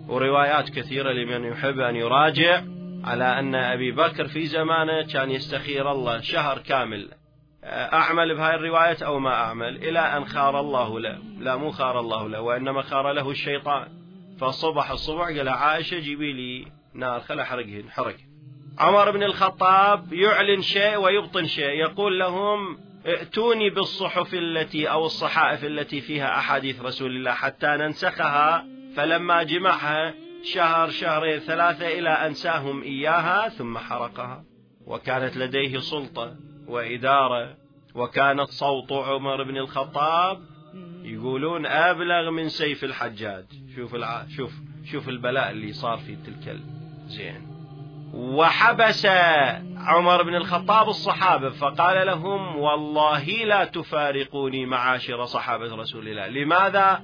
وروايات 0.09 0.69
كثيرة 0.69 1.11
لمن 1.11 1.45
يحب 1.45 1.79
أن 1.79 1.95
يراجع 1.95 2.63
على 3.03 3.39
أن 3.39 3.55
أبي 3.55 3.91
بكر 3.91 4.27
في 4.27 4.45
زمانه 4.45 5.01
كان 5.13 5.31
يستخير 5.31 5.91
الله 5.91 6.21
شهر 6.21 6.57
كامل 6.57 7.09
أعمل 7.69 8.35
بهاي 8.35 8.55
الرواية 8.55 8.97
أو 9.01 9.19
ما 9.19 9.33
أعمل 9.33 9.75
إلى 9.75 9.99
أن 9.99 10.25
خار 10.25 10.59
الله 10.59 10.99
له. 10.99 11.17
لا 11.39 11.55
مو 11.55 11.71
خار 11.71 11.99
الله 11.99 12.29
له 12.29 12.41
وإنما 12.41 12.81
خار 12.81 13.11
له 13.11 13.31
الشيطان. 13.31 13.87
فصبح 14.39 14.91
الصبح 14.91 15.25
قال 15.25 15.49
عائشة 15.49 15.99
جيبي 15.99 16.33
لي 16.33 16.71
نار 16.93 17.19
خل 17.19 17.39
أحرقهن 17.39 17.89
حرق. 17.89 18.15
عمر 18.79 19.11
بن 19.11 19.23
الخطاب 19.23 20.13
يعلن 20.13 20.61
شيء 20.61 20.97
ويبطن 20.97 21.45
شيء. 21.45 21.79
يقول 21.79 22.19
لهم 22.19 22.77
ائتوني 23.05 23.69
بالصحف 23.69 24.33
التي 24.33 24.87
أو 24.87 25.05
الصحائف 25.05 25.65
التي 25.65 26.01
فيها 26.01 26.39
أحاديث 26.39 26.81
رسول 26.81 27.15
الله 27.15 27.31
حتى 27.31 27.67
ننسخها. 27.67 28.65
فلما 28.95 29.43
جمعها 29.43 30.13
شهر 30.43 30.89
شهرين 30.89 31.39
ثلاثة 31.39 31.87
إلى 31.87 32.09
أنساهم 32.09 32.81
إياها 32.81 33.49
ثم 33.49 33.77
حرقها. 33.77 34.43
وكانت 34.87 35.37
لديه 35.37 35.79
سلطة 35.79 36.35
وإدارة 36.67 37.58
وكانت 37.95 38.49
صوت 38.49 38.91
عمر 38.91 39.43
بن 39.43 39.57
الخطاب 39.57 40.39
يقولون 41.03 41.65
أبلغ 41.65 42.29
من 42.29 42.49
سيف 42.49 42.83
الحجاج. 42.83 43.45
شوف 43.75 43.95
الع... 43.95 44.25
شوف 44.37 44.53
شوف 44.91 45.09
البلاء 45.09 45.51
اللي 45.51 45.73
صار 45.73 45.97
في 45.97 46.15
تلك 46.15 46.59
زين. 47.07 47.47
وحبس 48.13 49.05
عمر 49.77 50.23
بن 50.23 50.35
الخطاب 50.35 50.89
الصحابة 50.89 51.49
فقال 51.49 52.07
لهم 52.07 52.57
والله 52.57 53.25
لا 53.25 53.65
تفارقوني 53.65 54.65
معاشر 54.65 55.25
صحابة 55.25 55.75
رسول 55.75 56.07
الله. 56.07 56.27
لماذا؟ 56.27 57.03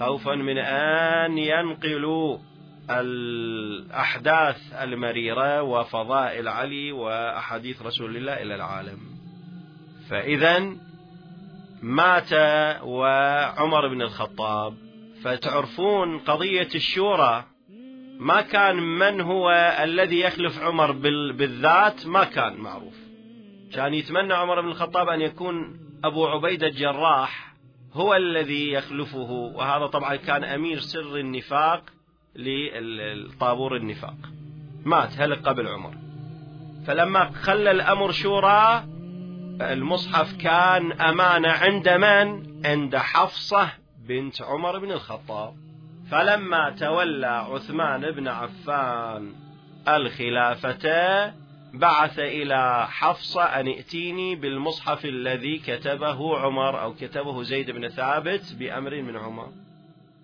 خوفا 0.00 0.34
من 0.34 0.58
أن 0.58 1.38
ينقلوا 1.38 2.38
الأحداث 2.90 4.72
المريرة 4.82 5.62
وفضائل 5.62 6.48
علي 6.48 6.92
وأحاديث 6.92 7.82
رسول 7.82 8.16
الله 8.16 8.42
إلى 8.42 8.54
العالم. 8.54 9.15
فإذا 10.10 10.76
مات 11.82 12.32
وعمر 12.82 13.88
بن 13.88 14.02
الخطاب. 14.02 14.74
فتعرفون 15.22 16.18
قضية 16.18 16.68
الشورى 16.74 17.44
ما 18.18 18.40
كان 18.40 18.76
من 18.76 19.20
هو 19.20 19.50
الذي 19.82 20.20
يخلف 20.20 20.62
عمر 20.62 20.92
بالذات 21.32 22.06
ما 22.06 22.24
كان 22.24 22.56
معروف. 22.56 22.94
كان 23.72 23.94
يتمنى 23.94 24.34
عمر 24.34 24.60
بن 24.60 24.68
الخطاب 24.68 25.08
أن 25.08 25.20
يكون 25.20 25.78
أبو 26.04 26.26
عبيدة 26.26 26.66
الجراح 26.66 27.54
هو 27.92 28.14
الذي 28.14 28.72
يخلفه 28.72 29.30
وهذا 29.30 29.86
طبعا 29.86 30.16
كان 30.16 30.44
أمير 30.44 30.78
سر 30.78 31.16
النفاق 31.16 31.82
للطابور 32.36 33.76
النفاق. 33.76 34.16
مات 34.84 35.20
هلك 35.20 35.48
قبل 35.48 35.68
عمر. 35.68 35.94
فلما 36.86 37.30
خلى 37.30 37.70
الأمر 37.70 38.12
شورى 38.12 38.84
المصحف 39.60 40.36
كان 40.36 40.92
أمانة 40.92 41.48
عند 41.48 41.88
من؟ 41.88 42.42
عند 42.66 42.96
حفصة 42.96 43.70
بنت 44.08 44.42
عمر 44.42 44.78
بن 44.78 44.92
الخطاب. 44.92 45.54
فلما 46.10 46.70
تولى 46.70 47.26
عثمان 47.26 48.10
بن 48.10 48.28
عفان 48.28 49.32
الخلافة 49.88 50.86
بعث 51.74 52.18
إلى 52.18 52.86
حفصة 52.90 53.42
أن 53.42 53.66
ائتيني 53.66 54.34
بالمصحف 54.34 55.04
الذي 55.04 55.58
كتبه 55.58 56.38
عمر 56.38 56.82
أو 56.82 56.94
كتبه 56.94 57.42
زيد 57.42 57.70
بن 57.70 57.88
ثابت 57.88 58.56
بأمر 58.58 59.02
من 59.02 59.16
عمر. 59.16 59.52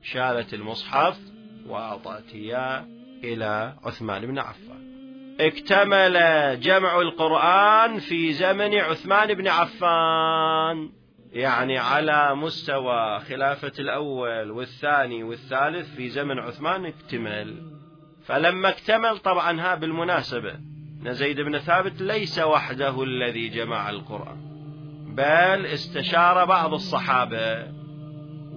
شالت 0.02 0.54
المصحف 0.54 1.18
وأعطت 1.66 2.34
إياه 2.34 2.86
إلى 3.24 3.74
عثمان 3.84 4.26
بن 4.26 4.38
عفان. 4.38 4.91
اكتمل 5.40 6.14
جمع 6.60 7.00
القرآن 7.00 7.98
في 7.98 8.32
زمن 8.32 8.74
عثمان 8.74 9.34
بن 9.34 9.48
عفان 9.48 10.90
يعني 11.32 11.78
على 11.78 12.34
مستوى 12.34 13.20
خلافة 13.20 13.72
الأول 13.78 14.50
والثاني 14.50 15.22
والثالث 15.22 15.94
في 15.94 16.08
زمن 16.08 16.38
عثمان 16.38 16.86
اكتمل. 16.86 17.72
فلما 18.24 18.68
اكتمل 18.68 19.18
طبعا 19.18 19.60
ها 19.60 19.74
بالمناسبة 19.74 20.54
زيد 21.06 21.40
بن 21.40 21.58
ثابت 21.58 22.00
ليس 22.02 22.38
وحده 22.38 23.02
الذي 23.02 23.48
جمع 23.48 23.90
القرآن 23.90 24.52
بل 25.16 25.66
استشار 25.66 26.44
بعض 26.44 26.74
الصحابة 26.74 27.66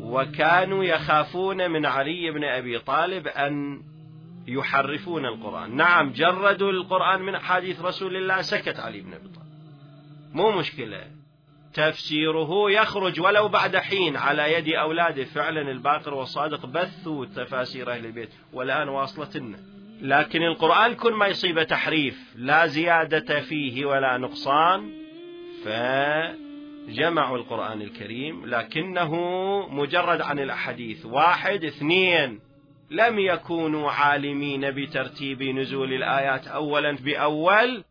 وكانوا 0.01 0.83
يخافون 0.83 1.71
من 1.71 1.85
علي 1.85 2.31
بن 2.31 2.43
أبي 2.43 2.79
طالب 2.79 3.27
أن 3.27 3.81
يحرفون 4.47 5.25
القرآن. 5.25 5.75
نعم 5.75 6.11
جردوا 6.11 6.71
القرآن 6.71 7.21
من 7.21 7.35
أحاديث 7.35 7.81
رسول 7.81 8.15
الله 8.15 8.41
سكت 8.41 8.79
علي 8.79 9.01
بن 9.01 9.13
أبي 9.13 9.27
طالب. 9.27 9.45
مو 10.33 10.51
مشكلة. 10.51 11.07
تفسيره 11.73 12.71
يخرج 12.71 13.19
ولو 13.19 13.47
بعد 13.47 13.77
حين 13.77 14.17
على 14.17 14.53
يد 14.53 14.73
أولاده 14.73 15.23
فعلا 15.23 15.71
الباقر 15.71 16.13
والصادق 16.13 16.65
بثوا 16.65 17.25
تفاسير 17.25 17.91
أهل 17.91 18.05
البيت 18.05 18.29
والآن 18.53 18.89
واصلت 18.89 19.37
لنا 19.37 19.57
لكن 20.01 20.43
القرآن 20.43 20.95
كل 20.95 21.13
ما 21.13 21.27
يصيب 21.27 21.63
تحريف 21.63 22.33
لا 22.35 22.65
زيادة 22.67 23.41
فيه 23.41 23.85
ولا 23.85 24.17
نقصان 24.17 24.91
فجمعوا 25.65 27.37
القرآن 27.37 27.81
الكريم 27.81 28.45
لكنه 28.45 29.15
مجرد 29.69 30.21
عن 30.21 30.39
الأحاديث. 30.39 31.05
واحد 31.05 31.63
اثنين 31.63 32.39
لم 32.91 33.19
يكونوا 33.19 33.91
عالمين 33.91 34.71
بترتيب 34.71 35.43
نزول 35.43 35.93
الآيات 35.93 36.47
أولا 36.47 36.91
بأول 36.91 37.83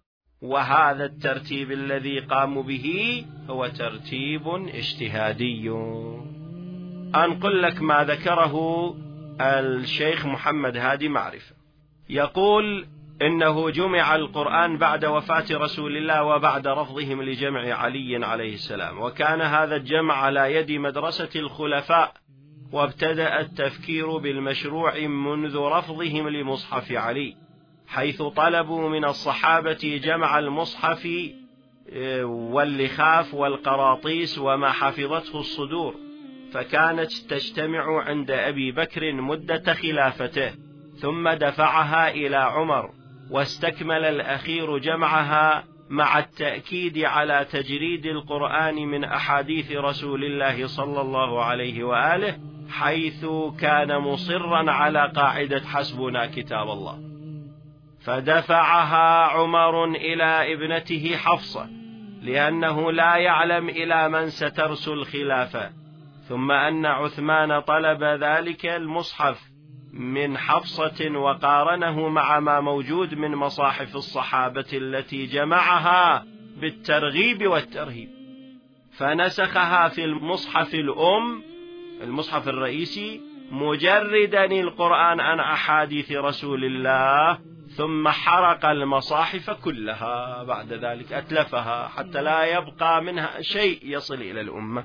وهذا 0.43 1.05
الترتيب 1.05 1.73
الذي 1.73 2.19
قاموا 2.19 2.63
به 2.63 3.25
هو 3.51 3.67
ترتيب 3.67 4.49
اجتهادي. 4.49 5.71
أنقل 7.15 7.63
لك 7.63 7.83
ما 7.83 8.05
ذكره 8.05 8.95
الشيخ 9.41 10.27
محمد 10.27 10.77
هادي 10.77 11.09
معرفة. 11.09 11.55
يقول 12.09 12.87
إنه 13.23 13.71
جمع 13.71 14.15
القرآن 14.15 14.79
بعد 14.79 15.05
وفاة 15.05 15.45
رسول 15.51 15.97
الله 15.97 16.25
وبعد 16.25 16.67
رفضهم 16.67 17.23
لجمع 17.23 17.73
علي 17.73 18.25
عليه 18.27 18.55
السلام. 18.55 19.01
وكان 19.01 19.41
هذا 19.41 19.77
الجمع 19.77 20.15
على 20.15 20.55
يد 20.55 20.73
مدرسة 20.73 21.31
الخلفاء 21.37 22.24
وابتدأ 22.73 23.41
التفكير 23.41 24.17
بالمشروع 24.17 24.99
منذ 25.07 25.59
رفضهم 25.59 26.29
لمصحف 26.29 26.93
علي 26.93 27.37
حيث 27.87 28.23
طلبوا 28.23 28.89
من 28.89 29.05
الصحابة 29.05 30.01
جمع 30.05 30.39
المصحف 30.39 31.09
آه، 31.93 32.25
واللخاف 32.25 33.35
والقراطيس 33.35 34.39
وما 34.39 34.71
حفظته 34.71 35.41
الصدور 35.41 35.95
فكانت 36.53 37.13
تجتمع 37.13 38.03
عند 38.03 38.31
أبي 38.31 38.73
بكر 38.73 39.13
مدة 39.13 39.75
خلافته 39.75 40.53
ثم 40.97 41.29
دفعها 41.29 42.11
إلى 42.11 42.37
عمر 42.37 42.91
واستكمل 43.31 44.05
الأخير 44.05 44.79
جمعها 44.79 45.65
مع 45.91 46.19
التأكيد 46.19 46.99
على 46.99 47.47
تجريد 47.51 48.07
القرآن 48.07 48.75
من 48.75 49.05
أحاديث 49.05 49.73
رسول 49.73 50.25
الله 50.25 50.67
صلى 50.67 51.01
الله 51.01 51.45
عليه 51.45 51.85
وآله 51.85 52.39
حيث 52.79 53.27
كان 53.61 53.99
مصرا 53.99 54.71
على 54.71 55.13
قاعدة 55.17 55.61
حسبنا 55.67 56.27
كتاب 56.27 56.71
الله. 56.71 57.01
فدفعها 58.01 59.25
عمر 59.25 59.85
إلى 59.85 60.55
ابنته 60.55 61.17
حفصة 61.17 61.69
لأنه 62.23 62.93
لا 62.93 63.17
يعلم 63.17 63.69
إلى 63.69 64.09
من 64.09 64.31
سترسل 64.31 64.93
الخلافة. 64.93 65.71
ثم 66.29 66.51
أن 66.51 66.87
عثمان 66.87 67.61
طلب 67.61 68.05
ذلك 68.05 68.67
المصحف 68.67 69.41
من 69.93 70.39
حفصة 70.39 71.11
وقارنه 71.19 72.09
مع 72.09 72.41
ما 72.41 72.61
موجود 72.61 73.15
من 73.15 73.31
مصاحف 73.35 73.97
الصحابة 73.97 74.67
التي 74.73 75.27
جمعها 75.27 76.25
بالترغيب 76.61 77.47
والترهيب. 77.47 78.09
فنسخها 78.93 79.89
في 79.89 80.05
المصحف 80.05 80.75
الأم 80.75 81.54
المصحف 82.03 82.49
الرئيسي 82.49 83.21
مجردا 83.51 84.45
القرآن 84.45 85.21
عن 85.21 85.41
أحاديث 85.41 86.13
رسول 86.13 86.65
الله 86.65 87.39
ثم 87.77 88.09
حرق 88.09 88.67
المصاحف 88.67 89.51
كلها 89.51 90.43
بعد 90.43 90.73
ذلك 90.73 91.13
أتلفها 91.13 91.89
حتى 91.89 92.23
لا 92.23 92.45
يبقى 92.45 93.03
منها 93.03 93.41
شيء 93.41 93.79
يصل 93.83 94.15
إلى 94.15 94.41
الأمة. 94.41 94.85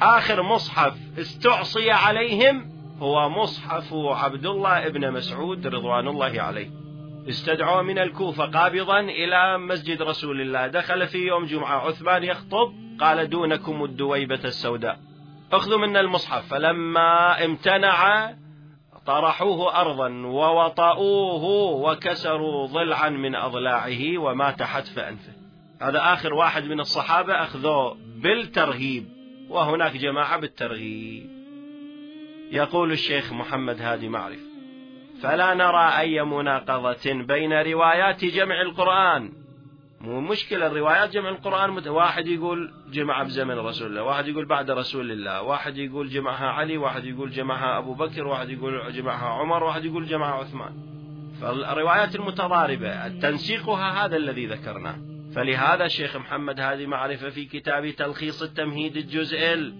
آخر 0.00 0.42
مصحف 0.42 0.96
استعصي 1.18 1.90
عليهم 1.90 2.72
هو 2.98 3.28
مصحف 3.28 3.94
عبد 3.94 4.46
الله 4.46 4.86
ابن 4.86 5.12
مسعود 5.12 5.66
رضوان 5.66 6.08
الله 6.08 6.42
عليه. 6.42 6.70
استدعوا 7.28 7.82
من 7.82 7.98
الكوفة 7.98 8.44
قابضا 8.44 9.00
إلى 9.00 9.58
مسجد 9.58 10.02
رسول 10.02 10.40
الله. 10.40 10.66
دخل 10.66 11.06
في 11.06 11.18
يوم 11.18 11.44
جمعة 11.44 11.78
عثمان 11.88 12.24
يخطب 12.24 12.72
قال 13.00 13.30
دونكم 13.30 13.84
الدويبة 13.84 14.40
السوداء. 14.44 15.11
اخذوا 15.52 15.78
منا 15.78 16.00
المصحف 16.00 16.48
فلما 16.48 17.44
امتنع 17.44 18.30
طرحوه 19.06 19.80
أرضا 19.80 20.08
ووطأوه 20.26 21.44
وكسروا 21.72 22.66
ضلعا 22.66 23.08
من 23.08 23.34
أضلاعه 23.34 24.18
ومات 24.18 24.62
حتف 24.62 24.98
أنفه. 24.98 25.32
هذا 25.80 26.12
آخر 26.12 26.34
واحد 26.34 26.64
من 26.64 26.80
الصحابة 26.80 27.42
أخذوه 27.42 27.96
بالترهيب 28.16 29.08
وهناك 29.48 29.96
جماعة 29.96 30.40
بالترغيب. 30.40 31.30
يقول 32.52 32.92
الشيخ 32.92 33.32
محمد 33.32 33.82
هادي 33.82 34.08
معرف 34.08 34.40
فلا 35.22 35.54
نرى 35.54 35.98
أي 35.98 36.22
مناقضة 36.22 37.12
بين 37.12 37.52
روايات 37.52 38.24
جمع 38.24 38.60
القرآن 38.60 39.41
مو 40.02 40.20
مشكلة 40.20 40.66
الروايات 40.66 41.10
جمع 41.10 41.28
القرآن 41.28 41.70
مت... 41.70 41.86
واحد 41.86 42.26
يقول 42.26 42.72
جمع 42.92 43.22
بزمن 43.22 43.58
رسول 43.58 43.86
الله 43.86 44.02
واحد 44.02 44.28
يقول 44.28 44.44
بعد 44.46 44.70
رسول 44.70 45.10
الله 45.10 45.42
واحد 45.42 45.78
يقول 45.78 46.08
جمعها 46.08 46.46
علي 46.46 46.76
واحد 46.76 47.04
يقول 47.04 47.30
جمعها 47.30 47.78
أبو 47.78 47.94
بكر 47.94 48.26
واحد 48.26 48.50
يقول 48.50 48.92
جمعها 48.92 49.28
عمر 49.28 49.64
واحد 49.64 49.84
يقول 49.84 50.06
جمعها 50.06 50.34
عثمان. 50.34 50.72
فالروايات 51.40 52.14
المتضاربة 52.14 53.08
تنسيقها 53.08 54.04
هذا 54.04 54.16
الذي 54.16 54.46
ذكرناه. 54.46 54.96
فلهذا 55.34 55.84
الشيخ 55.84 56.16
محمد 56.16 56.60
هذه 56.60 56.86
معرفة 56.86 57.30
في 57.30 57.44
كتاب 57.44 57.90
تلخيص 57.90 58.42
التمهيد 58.42 58.96
الجزء 58.96 59.72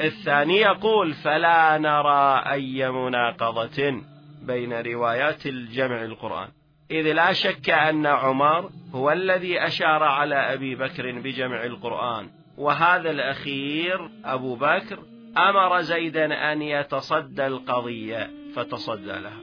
الثاني 0.00 0.56
يقول 0.56 1.12
فلا 1.12 1.78
نرى 1.78 2.42
أي 2.52 2.90
مناقضة 2.90 4.02
بين 4.42 4.72
روايات 4.72 5.46
الجمع 5.46 6.04
القرآن. 6.04 6.48
إذ 6.94 7.12
لا 7.12 7.32
شك 7.32 7.70
أن 7.70 8.06
عمر 8.06 8.70
هو 8.92 9.12
الذي 9.12 9.66
أشار 9.66 10.02
على 10.02 10.34
أبي 10.34 10.74
بكر 10.74 11.20
بجمع 11.20 11.64
القرآن 11.64 12.30
وهذا 12.58 13.10
الأخير 13.10 14.10
أبو 14.24 14.56
بكر 14.56 14.98
أمر 15.38 15.80
زيدا 15.80 16.52
أن 16.52 16.62
يتصدى 16.62 17.46
القضية 17.46 18.30
فتصدى 18.56 19.12
لها. 19.12 19.40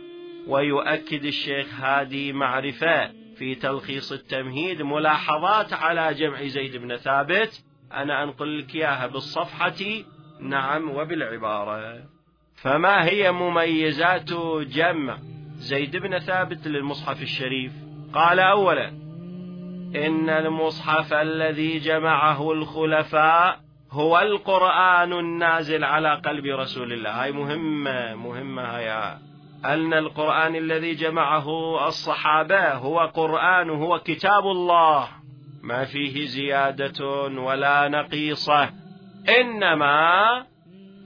ويؤكد 0.48 1.26
الشيخ 1.26 1.80
هادي 1.80 2.34
معرفة 2.34 3.12
في 3.36 3.56
تلخيص 3.56 4.12
التمهيد 4.12 4.82
ملاحظات 4.82 5.74
على 5.74 6.14
جمع 6.14 6.44
زيد 6.44 6.78
بن 6.78 6.96
ثابت. 6.98 7.64
أنا 7.94 8.24
أنقل 8.24 8.60
لك 8.60 8.76
إياها 8.76 9.08
بالصفحة. 9.08 10.04
نعم 10.40 10.90
وبالعبارة. 10.90 12.04
فما 12.56 13.06
هي 13.06 13.32
مميزات 13.32 14.34
جمع؟ 14.68 15.31
زيد 15.62 15.98
بن 15.98 16.20
ثابت 16.20 16.68
للمصحف 16.68 17.22
الشريف 17.22 17.72
قال 18.14 18.40
أولا 18.40 18.88
إن 19.96 20.30
المصحف 20.30 21.14
الذي 21.14 21.80
جمعه 21.80 22.52
الخلفاء 22.52 23.60
هو 23.92 24.20
القرآن 24.20 25.14
النازل 25.14 25.84
على 25.84 26.16
قلب 26.16 26.46
رسول 26.46 26.94
الله. 26.94 27.24
هاي 27.24 27.32
مهمة 27.32 28.16
مهمة 28.16 28.62
هاي 28.62 29.18
أن 29.66 29.94
القرآن 29.94 30.56
الذي 30.56 30.96
جمعه 30.96 31.48
الصحابة 31.88 32.74
هو 32.74 33.00
قرآن 33.00 33.70
هو 33.70 34.00
كتاب 34.00 34.46
الله. 34.46 35.08
ما 35.64 35.86
فيه 35.86 36.26
زيادة 36.26 37.06
ولا 37.24 37.88
نقيصة. 37.88 38.70
إنما 39.40 40.46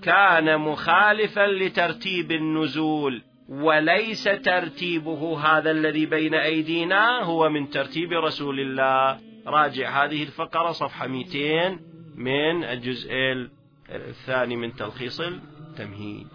كان 0.04 0.60
مخالفا 0.60 1.48
لترتيب 1.48 2.32
النزول. 2.32 3.22
وليس 3.49 4.23
ترتيبه 4.23 5.39
هذا 5.39 5.71
الذي 5.71 6.05
بين 6.05 6.34
أيدينا 6.34 7.23
هو 7.23 7.49
من 7.49 7.69
ترتيب 7.69 8.12
رسول 8.12 8.60
الله. 8.60 9.19
راجع 9.47 10.05
هذه 10.05 10.23
الفقرة 10.23 10.71
صفحة 10.71 11.08
200 11.08 11.79
من 12.15 12.63
الجزء 12.63 13.10
الثاني 13.89 14.55
من 14.55 14.75
تلخيص 14.75 15.21
التمهيد. 15.21 16.27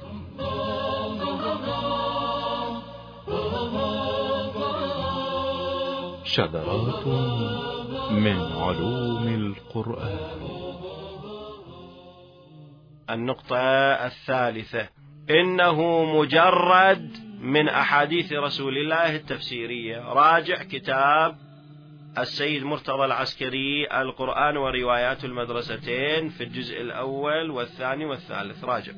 شذرات 6.24 7.06
من 8.10 8.40
علوم 8.40 9.28
القرآن. 9.28 10.30
النقطة 13.10 13.56
الثالثة. 14.06 14.99
إنه 15.30 16.04
مجرد 16.04 17.16
من 17.40 17.68
أحاديث 17.68 18.32
رسول 18.32 18.78
الله 18.78 19.16
التفسيرية. 19.16 19.98
راجع 19.98 20.62
كتاب 20.62 21.36
السيد 22.18 22.64
مرتضى 22.64 23.04
العسكري 23.04 23.86
القرآن 24.00 24.56
وروايات 24.56 25.24
المدرستين 25.24 26.28
في 26.28 26.44
الجزء 26.44 26.80
الأول 26.80 27.50
والثاني 27.50 28.04
والثالث. 28.04 28.64
راجع. 28.64 28.92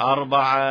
أربعة. 0.00 0.64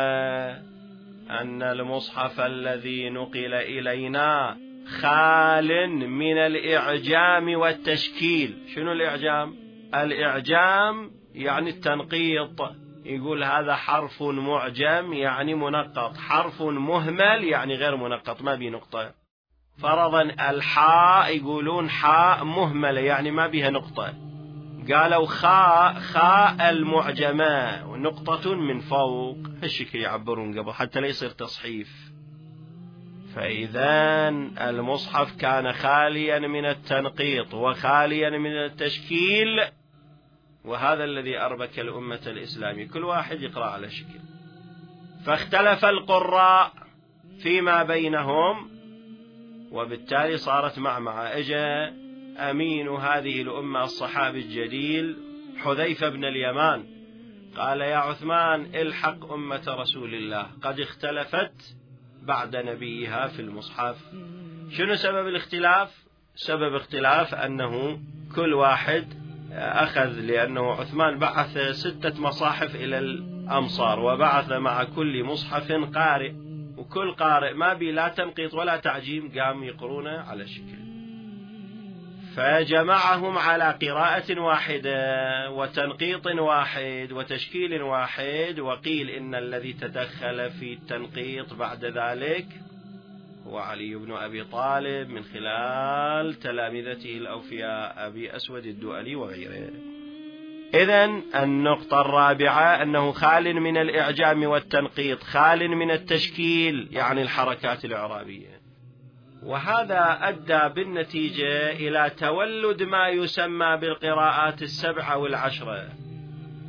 أن 1.30 1.62
المصحف 1.62 2.40
الذي 2.40 3.10
نقل 3.10 3.54
إلينا 3.54 4.56
خال 5.00 5.88
من 6.08 6.38
الإعجام 6.38 7.54
والتشكيل. 7.54 8.58
شنو 8.74 8.92
الإعجام؟ 8.92 9.54
الإعجام 9.94 11.10
يعني 11.34 11.70
التنقيط. 11.70 12.83
يقول 13.04 13.44
هذا 13.44 13.74
حرف 13.74 14.22
معجم 14.22 15.12
يعني 15.12 15.54
منقط. 15.54 16.16
حرف 16.16 16.62
مهمل 16.62 17.44
يعني 17.44 17.74
غير 17.74 17.96
منقط 17.96 18.42
ما 18.42 18.54
بي 18.54 18.70
نقطة. 18.70 19.14
فرضا 19.78 20.22
الحاء 20.22 21.36
يقولون 21.36 21.90
حاء 21.90 22.44
مهملة 22.44 23.00
يعني 23.00 23.30
ما 23.30 23.46
بها 23.46 23.70
نقطة. 23.70 24.14
قالوا 24.92 25.26
خاء 25.26 25.94
خاء 25.94 26.70
المعجمة. 26.70 27.86
ونقطة 27.86 28.54
من 28.54 28.80
فوق. 28.80 29.38
هالشكل 29.62 29.98
يعبرون 29.98 30.58
قبل 30.58 30.72
حتى 30.72 31.00
لا 31.00 31.06
يصير 31.06 31.30
تصحيف. 31.30 32.14
فإذا 33.34 34.28
المصحف 34.60 35.36
كان 35.36 35.72
خاليا 35.72 36.38
من 36.38 36.64
التنقيط 36.64 37.54
وخاليا 37.54 38.30
من 38.30 38.52
التشكيل. 38.52 39.60
وهذا 40.64 41.04
الذي 41.04 41.38
أربك 41.38 41.78
الأمة 41.78 42.20
الإسلامية. 42.26 42.88
كل 42.88 43.04
واحد 43.04 43.42
يقرأ 43.42 43.64
على 43.64 43.90
شكل. 43.90 44.18
فاختلف 45.26 45.84
القراء 45.84 46.72
فيما 47.42 47.82
بينهم 47.82 48.70
وبالتالي 49.72 50.36
صارت 50.36 50.78
معمعة 50.78 51.22
اجا 51.22 51.94
أمين 52.50 52.88
هذه 52.88 53.42
الأمة 53.42 53.84
الصحابي 53.84 54.38
الجليل 54.38 55.16
حذيفة 55.56 56.08
بن 56.08 56.24
اليمان. 56.24 56.84
قال 57.56 57.80
يا 57.80 57.96
عثمان 57.96 58.60
الحق 58.74 59.32
أمة 59.32 59.62
رسول 59.68 60.14
الله. 60.14 60.46
قد 60.62 60.80
اختلفت 60.80 61.76
بعد 62.22 62.56
نبيها 62.56 63.26
في 63.26 63.42
المصحف. 63.42 63.96
شنو 64.70 64.94
سبب 64.94 65.28
الاختلاف؟ 65.28 66.04
سبب 66.34 66.74
اختلاف 66.74 67.34
أنه 67.34 68.00
كل 68.34 68.54
واحد 68.54 69.23
أخذ 69.56 70.06
لأنه 70.06 70.72
عثمان 70.72 71.18
بعث 71.18 71.58
ستة 71.58 72.20
مصاحف 72.20 72.74
إلى 72.74 72.98
الأمصار 72.98 74.00
وبعث 74.00 74.52
مع 74.52 74.84
كل 74.84 75.24
مصحف 75.24 75.72
قارئ. 75.72 76.32
وكل 76.76 77.12
قارئ 77.12 77.52
ما 77.52 77.74
بي 77.74 77.92
لا 77.92 78.08
تنقيط 78.08 78.54
ولا 78.54 78.76
تعجيم 78.76 79.32
قام 79.38 79.64
يقرونه 79.64 80.20
على 80.20 80.46
شكل. 80.46 80.84
فجمعهم 82.36 83.38
على 83.38 83.78
قراءة 83.82 84.40
واحدة 84.40 85.50
وتنقيط 85.50 86.26
واحد 86.26 87.08
وتشكيل 87.12 87.82
واحد. 87.82 88.60
وقيل 88.60 89.10
إن 89.10 89.34
الذي 89.34 89.72
تدخل 89.72 90.50
في 90.50 90.72
التنقيط 90.72 91.54
بعد 91.54 91.84
ذلك 91.84 92.46
هو 93.54 93.58
علي 93.58 93.94
بن 93.94 94.12
أبي 94.12 94.44
طالب 94.44 95.10
من 95.10 95.24
خلال 95.24 96.34
تلامذته 96.34 97.16
الأوفياء 97.16 98.06
أبي 98.06 98.36
أسود 98.36 98.66
الدؤلي 98.66 99.14
وغيره. 99.14 99.70
إذا 100.74 101.04
النقطة 101.34 102.00
الرابعة 102.00 102.82
أنه 102.82 103.12
خال 103.12 103.60
من 103.60 103.76
الإعجام 103.76 104.44
والتنقيط 104.44 105.22
خال 105.22 105.68
من 105.68 105.90
التشكيل 105.90 106.88
يعني 106.90 107.22
الحركات 107.22 107.84
الإعرابية. 107.84 108.60
وهذا 109.42 110.18
أدى 110.22 110.74
بالنتيجة 110.74 111.72
إلى 111.72 112.10
تولد 112.18 112.82
ما 112.82 113.08
يسمى 113.08 113.76
بالقراءات 113.76 114.62
السبعة 114.62 115.18
والعشرة. 115.18 115.88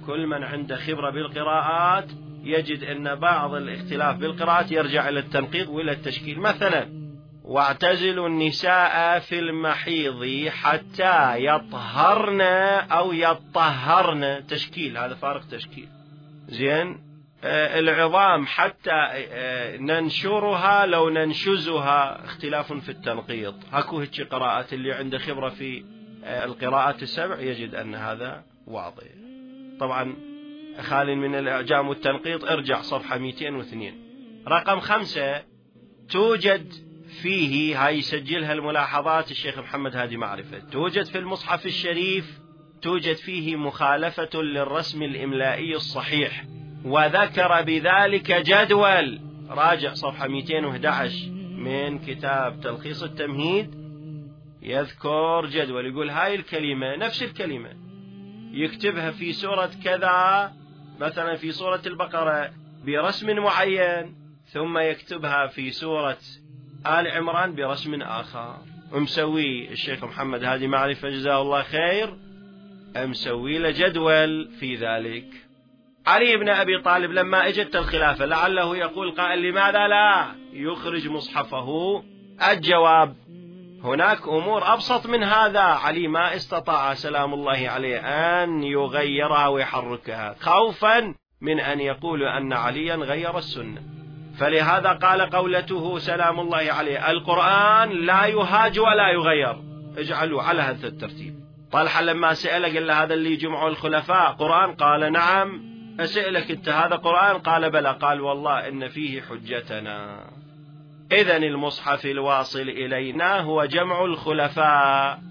كل 0.08 0.28
من 0.28 0.44
عنده 0.44 0.76
خبرة 0.76 1.10
بالقراءات 1.10 2.25
يجد 2.46 2.84
أن 2.84 3.16
بعض 3.16 3.54
الاختلاف 3.54 4.16
بالقراءات 4.18 4.72
يرجع 4.72 5.10
إلى 5.10 5.20
التنقيط 5.20 5.70
وإلى 5.70 5.92
التشكيل. 5.92 6.40
مثلا 6.40 7.06
واعتزلوا 7.44 8.28
النساء 8.28 9.20
في 9.20 9.40
المحيض 9.40 10.50
حتى 10.50 11.46
يطهرن 11.46 12.42
أو 12.92 13.14
يطهرن. 13.14 14.48
تشكيل 14.48 14.98
هذا 14.98 15.16
فارق 15.16 15.48
تشكيل. 15.48 15.88
زين؟ 16.48 17.06
آه 17.44 17.80
العظام 17.80 18.46
حتى 18.46 18.92
آه 18.92 19.78
ننشرها 19.78 20.86
لو 20.86 21.10
ننشزها. 21.10 22.26
اختلاف 22.26 22.74
في 22.74 22.90
التنقيط 22.90 23.56
هكو 23.72 24.00
هيك 24.00 24.22
قراءات 24.22 24.74
اللي 24.74 24.94
عنده 24.94 25.18
خبرة 25.18 25.50
في 25.50 25.84
آه 26.24 26.46
القراءات 26.46 27.04
السبع 27.04 27.40
يجد 27.40 27.76
أن 27.76 27.96
هذا 27.96 28.44
واضح. 28.68 29.04
طبعا 29.80 30.16
خال 30.82 31.16
من 31.16 31.36
الإعجام 31.36 31.88
والتنقيط 31.88 32.44
ارجع 32.44 32.82
صفحة 32.82 33.18
202 33.18 33.94
رقم 34.48 34.80
خمسة 34.80 35.44
توجد 36.10 36.74
فيه 37.22 37.86
هاي 37.86 37.98
يسجلها 37.98 38.54
الملاحظات 38.54 39.32
الشيخ 39.32 39.60
محمد 39.60 39.96
هادي 39.96 40.18
معرفة. 40.18 40.60
توجد 40.60 41.06
في 41.06 41.18
المصحف 41.18 41.66
الشريف 41.66 42.40
توجد 42.82 43.16
فيه 43.16 43.56
مخالفة 43.56 44.42
للرسم 44.42 45.04
الإملائي 45.04 45.76
الصحيح. 45.76 46.46
وذكر 46.86 47.62
بذلك 47.62 48.32
جدول. 48.32 49.20
راجع 49.50 49.94
صفحة 49.94 50.28
211 50.28 51.30
من 51.58 52.00
كتاب 52.00 52.60
تلخيص 52.60 53.04
التمهيد. 53.04 53.76
يذكر 54.62 55.46
جدول 55.46 55.86
يقول 55.86 56.10
هاي 56.10 56.36
الكلمة 56.36 56.96
نفس 56.96 57.24
الكلمة. 57.24 57.74
يكتبها 58.52 59.12
في 59.12 59.34
سورة 59.34 59.72
كذا 59.84 60.54
مثلا 61.00 61.36
في 61.36 61.52
سورة 61.52 61.82
البقرة 61.86 62.52
برسم 62.86 63.36
معين 63.36 64.16
ثم 64.46 64.78
يكتبها 64.78 65.48
في 65.48 65.72
سورة 65.72 66.18
آل 66.88 67.08
عمران 67.08 67.56
برسم 67.56 68.02
آخر. 68.02 68.58
مسوي 68.92 69.72
الشيخ 69.72 70.04
محمد 70.04 70.44
هادي 70.44 70.68
معرفة 70.68 71.10
جزاه 71.10 71.42
الله 71.42 71.64
خير. 71.64 72.18
مسوي 72.96 73.58
له 73.58 73.72
جدول 73.72 74.52
في 74.60 74.76
ذلك. 74.76 75.26
علي 76.08 76.38
بن 76.38 76.50
أبي 76.50 76.82
طالب 76.82 77.12
لما 77.12 77.48
اجت 77.48 77.76
الخلافة 77.76 78.26
لعله 78.26 78.78
يقول 78.78 79.12
قائل 79.12 79.42
لماذا 79.42 79.88
لا؟ 79.88 80.36
يخرج 80.54 81.08
مصحفه. 81.08 82.04
الجواب 82.52 83.16
هناك 83.86 84.28
أمور 84.28 84.74
أبسط 84.74 85.08
من 85.08 85.24
هذا. 85.24 85.60
علي 85.60 86.08
ما 86.08 86.36
استطاع 86.36 86.94
سلام 86.94 87.34
الله 87.34 87.70
عليه 87.70 88.00
أن 88.00 88.64
يغيرها 88.64 89.48
ويحركها. 89.48 90.36
خوفا 90.40 91.14
من 91.42 91.60
أن 91.60 91.80
يقولوا 91.80 92.38
أن 92.38 92.54
عليا 92.54 92.96
غير 92.96 93.38
السنة. 93.38 93.82
فلهذا 94.40 94.90
قال 94.90 95.22
قولته 95.22 96.00
سلام 96.00 96.40
الله 96.40 96.58
عليه 96.58 97.12
القرآن 97.12 97.90
لا 97.90 98.26
يهاج 98.26 98.80
ولا 98.80 99.10
يغير. 99.10 99.56
اجعلوا 99.98 100.42
على 100.42 100.62
هذا 100.62 100.88
الترتيب. 100.88 101.36
طلحة 101.72 102.02
لما 102.02 102.34
سأله 102.34 102.74
قال 102.74 102.88
له 102.88 103.04
هذا 103.04 103.14
اللي 103.14 103.36
جمعوا 103.36 103.70
الخلفاء. 103.70 104.32
قرآن؟ 104.32 104.74
قال 104.74 105.12
نعم. 105.12 105.62
أسألك 106.00 106.52
أنت 106.52 106.70
هذا 106.70 106.96
قرآن؟ 106.96 107.38
قال 107.38 107.70
بلى. 107.70 107.98
قال 108.02 108.22
والله 108.22 108.68
إن 108.68 108.88
فيه 108.88 109.22
حجتنا. 109.22 110.20
إذا 111.12 111.38
المصحف 111.38 112.06
الواصل 112.06 112.70
إلينا 112.70 113.40
هو 113.40 113.66
جمع 113.66 114.06
الخلفاء 114.06 115.22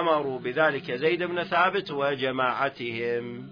أمروا 0.00 0.38
بذلك 0.38 0.92
زيد 0.92 1.22
بن 1.22 1.42
ثابت 1.42 1.90
وجماعتهم. 1.90 3.48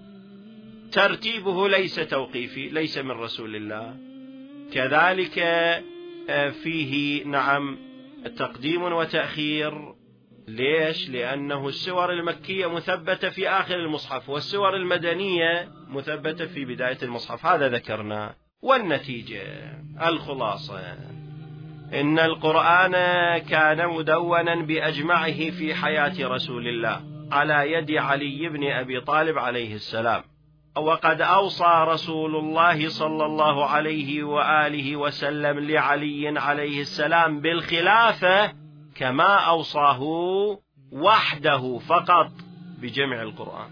ترتيبه 0.93 1.69
ليس 1.69 1.95
توقيفي 1.95 2.69
ليس 2.69 2.99
من 2.99 3.11
رسول 3.11 3.57
الله. 3.57 3.97
كذلك 4.73 5.39
آه، 6.29 6.51
فيه 6.51 7.25
نعم 7.25 7.79
تقديم 8.37 8.83
وتأخير. 8.83 9.95
ليش؟ 10.49 11.11
لأنه 11.11 11.69
السور 11.69 12.13
المكية 12.13 12.67
مثبتة 12.67 13.29
في 13.29 13.49
آخر 13.49 13.75
المصحف 13.75 14.29
والسور 14.29 14.77
المدنية 14.77 15.69
مثبتة 15.89 16.47
في 16.47 16.65
بداية 16.65 16.99
المصحف. 17.03 17.47
هذا 17.47 17.69
ذكرنا. 17.69 18.35
والنتيجة 18.63 19.43
الخلاصة. 20.03 21.16
إن 21.95 22.19
القرآن 22.19 22.93
كان 23.39 23.89
مدونا 23.89 24.55
بأجمعه 24.55 25.51
في 25.51 25.75
حياة 25.75 26.29
رسول 26.29 26.69
الله 26.69 27.01
على 27.33 27.73
يد 27.73 27.91
علي 27.91 28.49
بن 28.49 28.71
أبي 28.71 29.01
طالب 29.01 29.39
عليه 29.39 29.75
السلام. 29.75 30.23
وقد 30.77 31.21
أوصى 31.21 31.85
رسول 31.89 32.37
الله 32.37 32.89
صلى 32.89 33.27
الله 33.27 33.67
عليه 33.67 34.25
وآله 34.25 34.97
وسلم 34.97 35.59
لعلي 35.59 36.39
عليه 36.39 36.81
السلام 36.81 37.41
بالخلافة 37.41 38.53
كما 38.95 39.35
أوصاه 39.35 40.03
وحده 40.93 41.79
فقط 41.79 42.31
بجمع 42.83 43.23
القرآن. 43.23 43.71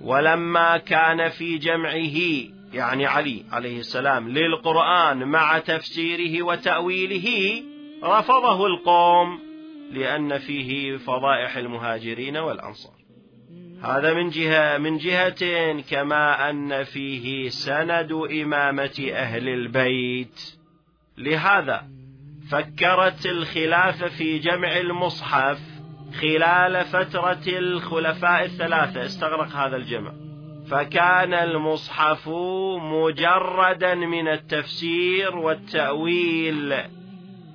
ولما 0.00 0.78
كان 0.78 1.28
في 1.28 1.58
جمعه 1.58 2.18
يعني 2.72 3.06
علي 3.06 3.44
عليه 3.50 3.80
السلام 3.80 4.28
للقرآن 4.28 5.28
مع 5.28 5.58
تفسيره 5.58 6.42
وتأويله 6.42 7.62
رفضه 8.04 8.66
القوم 8.66 9.40
لأن 9.92 10.38
فيه 10.38 10.96
فضائح 10.96 11.56
المهاجرين 11.56 12.36
والأنصار. 12.36 12.92
هذا 13.82 14.14
من 14.14 14.28
جهة 14.28 14.78
من 14.78 14.98
جهة 14.98 15.80
كما 15.80 16.50
أن 16.50 16.84
فيه 16.84 17.48
سند 17.48 18.12
إمامة 18.12 19.10
أهل 19.12 19.48
البيت. 19.48 20.56
لهذا 21.18 21.88
فكرت 22.50 23.26
الخلافة 23.26 24.08
في 24.08 24.38
جمع 24.38 24.76
المصحف 24.76 25.58
خلال 26.20 26.84
فترة 26.84 27.58
الخلفاء 27.58 28.44
الثلاثة. 28.44 29.04
استغرق 29.04 29.56
هذا 29.56 29.76
الجمع. 29.76 30.12
فكان 30.72 31.34
المصحف 31.34 32.28
مجردا 32.78 33.94
من 33.94 34.28
التفسير 34.28 35.36
والتأويل 35.36 36.74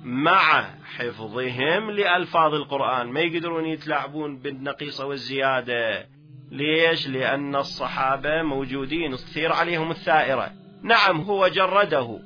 مع 0.02 0.70
حفظهم 0.96 1.90
لألفاظ 1.90 2.54
القرآن. 2.54 3.06
ما 3.06 3.20
يقدرون 3.20 3.66
يتلاعبون 3.66 4.38
بالنقيصة 4.38 5.06
والزيادة. 5.06 6.06
ليش؟ 6.50 7.08
لأن 7.08 7.56
الصحابة 7.56 8.42
موجودين 8.42 9.12
تصير 9.12 9.52
عليهم 9.52 9.90
الثائرة. 9.90 10.50
نعم 10.82 11.20
هو 11.20 11.48
جرده. 11.48 12.18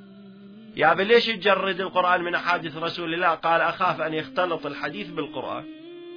يا 0.77 0.95
ليش 0.95 1.29
يجرد 1.29 1.81
القرآن 1.81 2.23
من 2.23 2.35
أحاديث 2.35 2.77
رسول 2.77 3.15
الله؟ 3.15 3.29
قال 3.29 3.61
أخاف 3.61 4.01
أن 4.01 4.15
يختلط 4.15 4.67
الحديث 4.67 5.11
بالقرآن. 5.11 5.65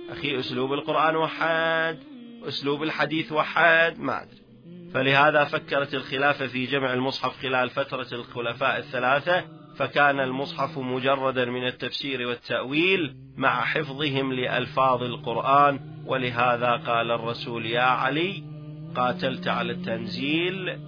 أخي 0.10 0.40
أسلوب 0.40 0.74
القرآن 0.74 1.16
وحد 1.16 2.00
أسلوب 2.48 2.84
الحديث 2.84 3.32
وحد 3.32 4.00
ما 4.00 4.24
أدري. 4.24 4.45
فلهذا 4.94 5.44
فكرت 5.44 5.94
الخلافة 5.94 6.48
في 6.48 6.66
جمع 6.66 6.94
المصحف 6.94 7.42
خلال 7.42 7.70
فترة 7.70 8.08
الخلفاء 8.12 8.78
الثلاثة 8.78 9.44
فكان 9.78 10.20
المصحف 10.20 10.78
مجردا 10.78 11.46
من 11.46 11.68
التفسير 11.68 12.28
والتأويل 12.28 13.16
مع 13.38 13.66
حفظهم 13.66 14.34
لألفاظ 14.34 15.04
القرآن 15.04 15.80
ولهذا 16.06 16.72
قال 16.72 17.12
الرسول 17.12 17.66
يا 17.66 17.82
علي 17.82 18.44
قاتلت 18.96 19.48
على 19.48 19.72
التنزيل 19.72 20.80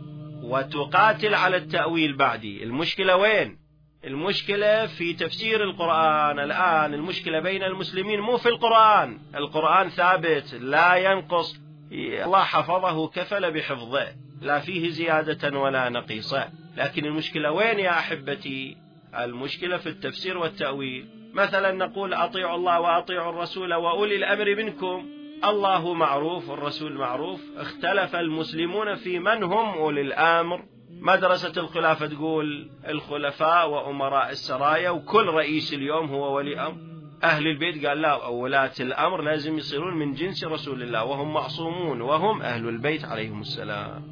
وتقاتل 0.44 1.36
على 1.36 1.58
التأويل 1.58 2.18
بعدي. 2.18 2.64
المشكلة 2.64 3.16
وين؟ 3.16 3.58
المشكلة 4.06 4.86
في 4.86 5.14
تفسير 5.14 5.64
القرآن 5.64 6.40
الآن 6.40 6.94
المشكلة 6.94 7.40
بين 7.40 7.64
المسلمين 7.64 8.20
مو 8.20 8.38
في 8.38 8.50
القرآن. 8.50 9.20
القرآن 9.36 9.90
ثابت 9.90 10.54
لا 10.54 10.96
ينقص 10.96 11.67
الله 11.92 12.44
حفظه 12.44 13.08
كفل 13.08 13.52
بحفظه 13.52 14.08
لا 14.42 14.60
فيه 14.60 14.90
زيادة 14.90 15.60
ولا 15.60 15.90
نقيصة 15.90 16.50
لكن 16.78 17.06
المشكلة 17.06 17.52
وين 17.52 17.80
يا 17.80 17.90
أحبتي؟ 17.90 18.78
المشكلة 19.20 19.78
في 19.78 19.90
التفسير 19.90 20.38
والتأويل. 20.38 21.08
مثلا 21.34 21.72
نقول 21.72 22.14
أطيعوا 22.14 22.56
الله 22.56 22.80
وأطيعوا 22.80 23.30
الرسول 23.30 23.74
وأولي 23.74 24.16
الأمر 24.16 24.56
منكم. 24.56 25.06
الله 25.46 25.94
معروف 25.94 26.50
والرسول 26.50 26.94
معروف. 26.94 27.42
اختلف 27.58 28.16
المسلمون 28.16 28.96
في 28.96 29.20
من 29.20 29.44
هم 29.44 29.78
أولي 29.78 30.02
الأمر. 30.02 30.64
مدرسة 30.90 31.62
الخلافة 31.62 32.08
تقول 32.08 32.70
الخلفاء 32.88 33.70
وأمراء 33.70 34.30
السرايا 34.30 34.90
وكل 34.90 35.26
رئيس 35.26 35.74
اليوم 35.74 36.10
هو 36.10 36.36
ولي 36.36 36.60
أمر. 36.60 36.97
أهل 37.24 37.48
البيت 37.48 37.86
قال 37.86 38.02
لا 38.02 38.26
ولاة 38.26 38.72
الأمر 38.80 39.22
لازم 39.22 39.58
يصيرون 39.58 39.94
من 39.94 40.14
جنس 40.14 40.44
رسول 40.44 40.84
الله 40.84 41.04
وهم 41.04 41.34
معصومون 41.34 42.02
وهم 42.02 42.42
أهل 42.42 42.70
البيت 42.70 43.06
عليهم 43.06 43.42
السلام. 43.42 44.04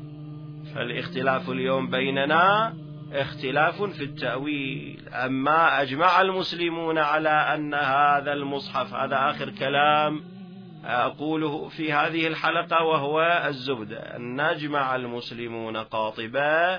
فالاختلاف 0.76 1.50
اليوم 1.50 1.89
بيننا 1.89 2.74
اختلاف 3.13 3.84
في 3.84 4.04
التأويل. 4.04 5.10
أما 5.10 5.82
أجمع 5.82 6.22
المسلمون 6.22 6.98
على 6.98 7.30
أن 7.30 7.74
هذا 7.74 8.34
المصحف 8.34 8.94
هذا 8.94 9.30
آخر 9.30 9.50
كلام 9.50 10.24
أقوله 10.86 11.70
في 11.70 11.94
هذه 11.94 12.28
الحلقة 12.28 12.84
وهو 12.84 13.44
الزبدة 13.48 14.15
أن 14.15 14.41
نجمع 14.41 14.96
المسلمون 14.96 15.78
قاطبة 15.78 16.76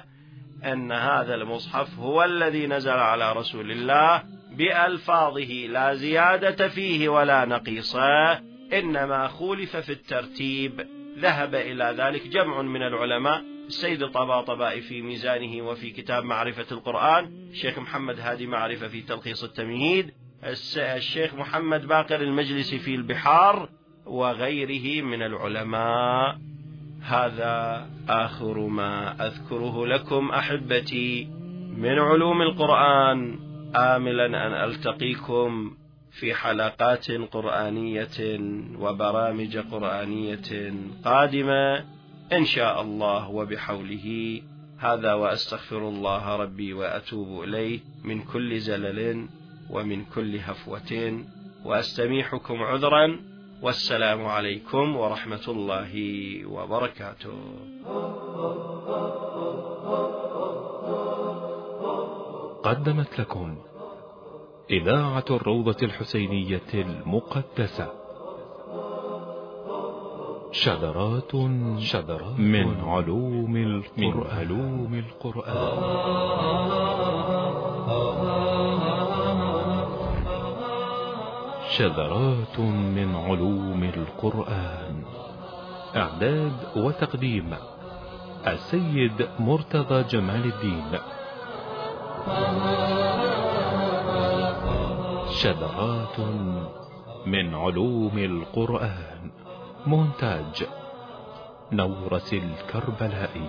أن 0.65 0.93
هذا 0.93 1.35
المصحف 1.35 1.99
هو 1.99 2.25
الذي 2.25 2.67
نزل 2.67 2.91
على 2.91 3.33
رسول 3.33 3.71
الله 3.71 4.23
بألفاظه 4.57 5.67
لا 5.67 5.95
زيادة 5.95 6.69
فيه 6.69 7.09
ولا 7.09 7.45
نقيصة 7.45 8.33
إنما 8.73 9.29
خولف 9.29 9.77
في 9.77 9.93
الترتيب. 9.93 10.87
ذهب 11.19 11.55
إلى 11.55 11.95
ذلك 11.99 12.29
جمع 12.29 12.63
من 12.63 12.83
العلماء. 12.83 13.45
السيد 13.67 14.03
الطباطبائي 14.03 14.81
في 14.81 15.03
ميزانه 15.03 15.63
وفي 15.63 15.91
كتاب 15.91 16.25
معرفة 16.25 16.67
القرآن. 16.73 17.49
الشيخ 17.51 17.79
محمد 17.79 18.21
هادي 18.21 18.47
معرفة 18.47 18.89
في 18.89 19.01
تلخيص 19.01 19.45
التمهيد. 19.45 20.13
الشيخ 20.77 21.35
محمد 21.35 21.87
باقر 21.87 22.21
المجلسي 22.21 22.79
في 22.79 22.95
البحار 22.95 23.69
وغيره 24.07 25.05
من 25.05 25.23
العلماء. 25.23 26.39
هذا 27.03 27.87
آخر 28.09 28.59
ما 28.59 29.27
أذكره 29.27 29.87
لكم 29.87 30.31
أحبتي 30.31 31.25
من 31.77 31.99
علوم 31.99 32.43
القرآن. 32.43 33.46
آملا 33.75 34.27
أن 34.27 34.71
ألتقيكم 34.71 35.77
في 36.11 36.35
حلقات 36.35 37.11
قرآنية 37.11 38.41
وبرامج 38.79 39.59
قرآنية 39.59 40.75
قادمة 41.05 41.85
إن 42.33 42.45
شاء 42.45 42.83
الله 42.83 43.31
وبحوله. 43.31 44.41
هذا 44.79 45.13
وأستغفر 45.13 45.89
الله 45.89 46.37
ربي 46.37 46.73
وأتوب 46.73 47.45
إليه 47.45 47.81
من 48.05 48.23
كل 48.23 48.61
زلل 48.61 49.27
ومن 49.71 50.05
كل 50.05 50.37
هفوة 50.37 51.23
وأستميحكم 51.65 52.63
عذرا. 52.63 53.21
والسلام 53.63 54.27
عليكم 54.27 54.97
ورحمة 54.97 55.47
الله 55.49 55.93
وبركاته. 56.47 57.39
قدمت 62.67 63.21
لكم 63.21 63.57
إذاعة 64.71 65.25
الروضة 65.31 65.77
الحسينية 65.83 66.61
المقدسة. 66.75 67.93
شذرات 70.53 71.33
شذرات 71.79 72.41
من 72.41 72.81
علوم 72.81 73.57
القرآن, 73.57 74.15
من 74.15 74.27
علوم 74.31 74.95
القرآن. 74.95 75.79
شذرات 81.71 82.61
من 82.97 83.17
علوم 83.17 83.91
القرآن. 83.97 85.03
إعداد 85.97 86.53
وتقديم 86.77 87.55
السيد 88.47 89.29
مرتضى 89.39 90.03
جمال 90.03 90.45
الدين. 90.45 91.16
شذرات 95.31 96.21
من 97.27 97.55
علوم 97.55 98.19
القرآن. 98.19 99.31
مونتاج 99.87 100.67
نورس 101.73 102.33
الكربلائي. 102.33 103.49